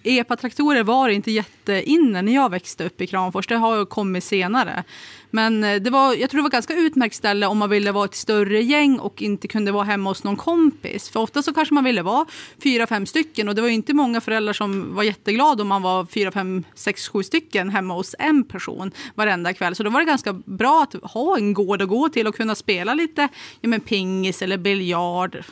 EPA-traktorer 0.04 0.84
var 0.84 1.10
inte 1.10 1.32
jätteinne 1.32 2.22
när 2.22 2.36
jag 2.36 2.52
växte 2.52 2.86
upp 2.86 3.02
i 3.02 3.08
Kramfors. 3.08 3.48
Det 3.48 3.56
har 3.56 3.86
kommit 3.86 4.24
senare. 4.24 4.84
Men 5.32 5.64
eh, 5.64 5.82
det 5.82 5.90
var, 5.90 6.14
jag 6.14 6.30
tror 6.30 6.40
det 6.40 6.44
var 6.44 6.50
ganska 6.50 6.74
utmärkt 6.74 7.16
ställe 7.16 7.46
om 7.46 7.58
man 7.58 7.70
ville 7.70 7.92
vara 7.92 8.06
ett 8.06 8.16
större 8.16 8.62
gäng 8.62 9.00
och 9.00 9.22
inte 9.22 9.48
kunde 9.48 9.72
vara 9.72 9.84
hemma 9.84 10.10
hos 10.10 10.24
någon 10.24 10.36
kompis. 10.36 11.10
För 11.10 11.20
ofta 11.20 11.44
så 11.44 11.54
kanske 11.54 11.74
man 11.74 11.84
ville 11.84 12.02
vara 12.02 12.26
fyra, 12.64 12.88
fem 12.88 13.06
stycken 13.06 13.50
och 13.50 13.56
det 13.56 13.62
var 13.62 13.70
inte 13.70 13.94
många 13.94 14.22
föräldrar 14.22 14.54
som 14.54 14.96
var 14.96 15.04
jätteglada 15.04 15.62
om 15.62 15.68
man 15.68 15.82
var 15.82 16.06
fyra, 16.06 16.32
fem, 16.32 16.64
sex, 16.76 17.08
sju 17.08 17.24
stycken 17.24 17.70
hemma 17.70 17.94
hos 17.94 18.16
en 18.20 18.44
person 18.44 18.92
varenda 19.16 19.54
kväll. 19.54 19.76
Så 19.76 19.84
då 19.84 19.90
var 19.90 20.00
det 20.00 20.06
ganska 20.06 20.34
bra 20.34 20.84
att 20.84 21.12
ha 21.12 21.38
en 21.38 21.54
gård 21.54 21.82
att 21.82 21.90
gå 21.90 22.10
till 22.10 22.28
och 22.28 22.36
kunna 22.36 22.56
spela 22.56 22.94
lite 22.94 23.28
ja, 23.62 23.70
men 23.70 23.82
pingis 23.82 24.42
eller 24.42 24.58
biljard. 24.58 25.44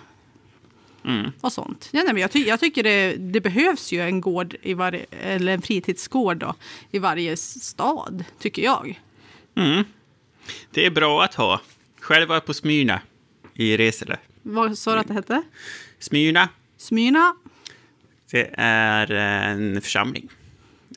Mm. 1.05 1.31
Och 1.41 1.53
sånt. 1.53 1.89
Ja, 1.91 2.01
nej, 2.03 2.13
men 2.13 2.21
jag, 2.21 2.31
ty 2.31 2.43
jag 2.43 2.59
tycker 2.59 2.83
det, 2.83 3.15
det, 3.15 3.41
behövs 3.41 3.91
ju 3.91 4.01
en 4.01 4.21
gård 4.21 4.55
i 4.61 4.73
varje, 4.73 5.05
eller 5.11 5.53
en 5.53 5.61
fritidsgård 5.61 6.37
då, 6.37 6.55
i 6.91 6.99
varje 6.99 7.37
stad, 7.37 8.23
tycker 8.39 8.61
jag. 8.61 9.01
Mm. 9.57 9.83
Det 10.71 10.85
är 10.85 10.91
bra 10.91 11.23
att 11.23 11.33
ha. 11.33 11.61
Själv 11.99 12.27
var 12.27 12.35
jag 12.35 12.45
på 12.45 12.53
Smyrna 12.53 13.01
i 13.53 13.77
Resele. 13.77 14.17
Vad 14.41 14.77
sa 14.77 14.93
du 14.93 14.99
att 14.99 15.07
det 15.07 15.13
hette? 15.13 15.41
Smyrna. 15.99 16.49
Smyrna. 16.77 17.35
Det 18.31 18.49
är 18.57 19.11
en 19.11 19.81
församling 19.81 20.29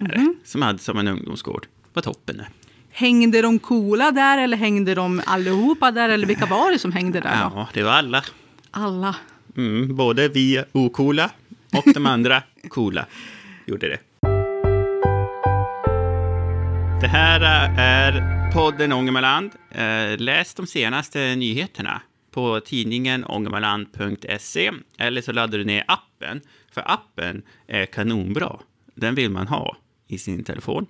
mm 0.00 0.12
-hmm. 0.12 0.34
som 0.44 0.62
hade 0.62 0.78
som 0.78 0.98
en 0.98 1.08
ungdomsgård. 1.08 1.66
Vad 1.92 2.04
toppen 2.04 2.36
det. 2.36 2.46
Hängde 2.90 3.42
de 3.42 3.58
coola 3.58 4.10
där 4.10 4.38
eller 4.38 4.56
hängde 4.56 4.94
de 4.94 5.22
allihopa 5.26 5.90
där? 5.90 6.08
Eller 6.08 6.26
vilka 6.26 6.46
var 6.46 6.72
det 6.72 6.78
som 6.78 6.92
hängde 6.92 7.20
där? 7.20 7.30
Då? 7.30 7.50
Ja, 7.54 7.68
det 7.74 7.82
var 7.82 7.92
alla. 7.92 8.24
Alla. 8.70 9.16
Mm, 9.56 9.96
både 9.96 10.28
vi 10.28 10.64
ocoola 10.72 11.30
och 11.72 11.92
de 11.94 12.06
andra 12.06 12.42
coola 12.68 13.06
gjorde 13.66 13.88
det. 13.88 13.98
Det 17.00 17.08
här 17.08 17.40
är 17.78 18.39
podden 18.52 18.92
Ångermanland. 18.92 19.50
Eh, 19.70 20.18
läs 20.18 20.54
de 20.54 20.66
senaste 20.66 21.36
nyheterna 21.36 22.02
på 22.30 22.60
tidningen 22.60 23.24
ångermanland.se 23.24 24.72
eller 24.98 25.22
så 25.22 25.32
laddar 25.32 25.58
du 25.58 25.64
ner 25.64 25.84
appen, 25.86 26.40
för 26.72 26.82
appen 26.86 27.42
är 27.66 27.86
kanonbra. 27.86 28.60
Den 28.94 29.14
vill 29.14 29.30
man 29.30 29.46
ha 29.46 29.76
i 30.08 30.18
sin 30.18 30.44
telefon. 30.44 30.86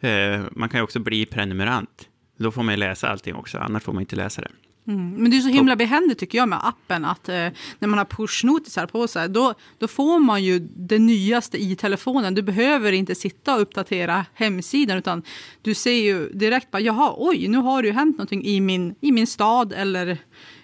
Eh, 0.00 0.40
man 0.52 0.68
kan 0.68 0.78
ju 0.80 0.84
också 0.84 0.98
bli 0.98 1.26
prenumerant. 1.26 2.08
Då 2.36 2.50
får 2.50 2.62
man 2.62 2.78
läsa 2.78 3.08
allting 3.08 3.34
också, 3.34 3.58
annars 3.58 3.82
får 3.82 3.92
man 3.92 4.00
inte 4.00 4.16
läsa 4.16 4.42
det. 4.42 4.50
Mm. 4.86 5.10
Men 5.10 5.30
det 5.30 5.36
är 5.36 5.40
så 5.40 5.48
himla 5.48 5.76
behändigt 5.76 6.18
tycker 6.18 6.38
jag 6.38 6.48
med 6.48 6.66
appen 6.66 7.04
att 7.04 7.28
eh, 7.28 7.48
när 7.78 7.86
man 7.86 7.98
har 7.98 8.04
pushnotisar 8.04 8.86
på 8.86 9.08
sig 9.08 9.28
då, 9.28 9.54
då 9.78 9.88
får 9.88 10.18
man 10.18 10.44
ju 10.44 10.58
det 10.58 10.98
nyaste 10.98 11.62
i 11.62 11.76
telefonen. 11.76 12.34
Du 12.34 12.42
behöver 12.42 12.92
inte 12.92 13.14
sitta 13.14 13.54
och 13.54 13.60
uppdatera 13.60 14.26
hemsidan 14.34 14.98
utan 14.98 15.22
du 15.62 15.74
ser 15.74 16.02
ju 16.02 16.28
direkt 16.28 16.70
bara 16.70 16.80
jaha 16.80 17.14
oj 17.16 17.48
nu 17.48 17.58
har 17.58 17.82
det 17.82 17.88
ju 17.88 17.94
hänt 17.94 18.16
någonting 18.18 18.44
i 18.44 18.60
min, 18.60 18.94
i 19.00 19.12
min 19.12 19.26
stad 19.26 19.72
eller 19.72 20.18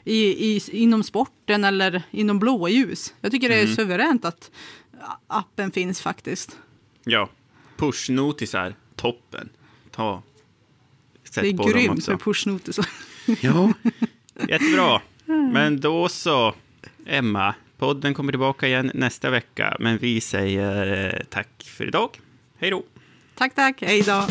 i, 0.05 0.55
i, 0.57 0.61
inom 0.73 1.03
sporten 1.03 1.65
eller 1.65 2.03
inom 2.11 2.39
blåljus. 2.39 3.15
Jag 3.21 3.33
tycker 3.33 3.49
det 3.49 3.55
är 3.55 3.65
mm. 3.65 3.77
suveränt 3.77 4.25
att 4.25 4.51
appen 5.27 5.71
finns 5.71 6.01
faktiskt. 6.01 6.59
Ja, 7.05 7.29
pushnotisar, 7.77 8.75
toppen. 8.97 9.49
Ta, 9.91 10.23
sätt 11.25 11.43
det 11.43 11.49
är 11.49 11.57
på 11.57 11.65
grymt 11.65 12.09
med 12.09 12.21
pushnotisar. 12.21 12.87
Ja, 13.41 13.73
jättebra. 14.49 15.01
Men 15.53 15.81
då 15.81 16.09
så, 16.09 16.55
Emma. 17.07 17.55
Podden 17.79 18.15
kommer 18.15 18.33
tillbaka 18.33 18.67
igen 18.67 18.91
nästa 18.95 19.31
vecka, 19.31 19.77
men 19.81 19.99
vi 19.99 20.21
säger 20.21 21.05
eh, 21.15 21.21
tack 21.29 21.49
för 21.65 21.87
idag. 21.89 22.11
Hej 22.59 22.71
då! 22.71 22.83
Tack, 23.35 23.55
tack. 23.55 23.83
Hej 23.83 24.03
då! 24.03 24.27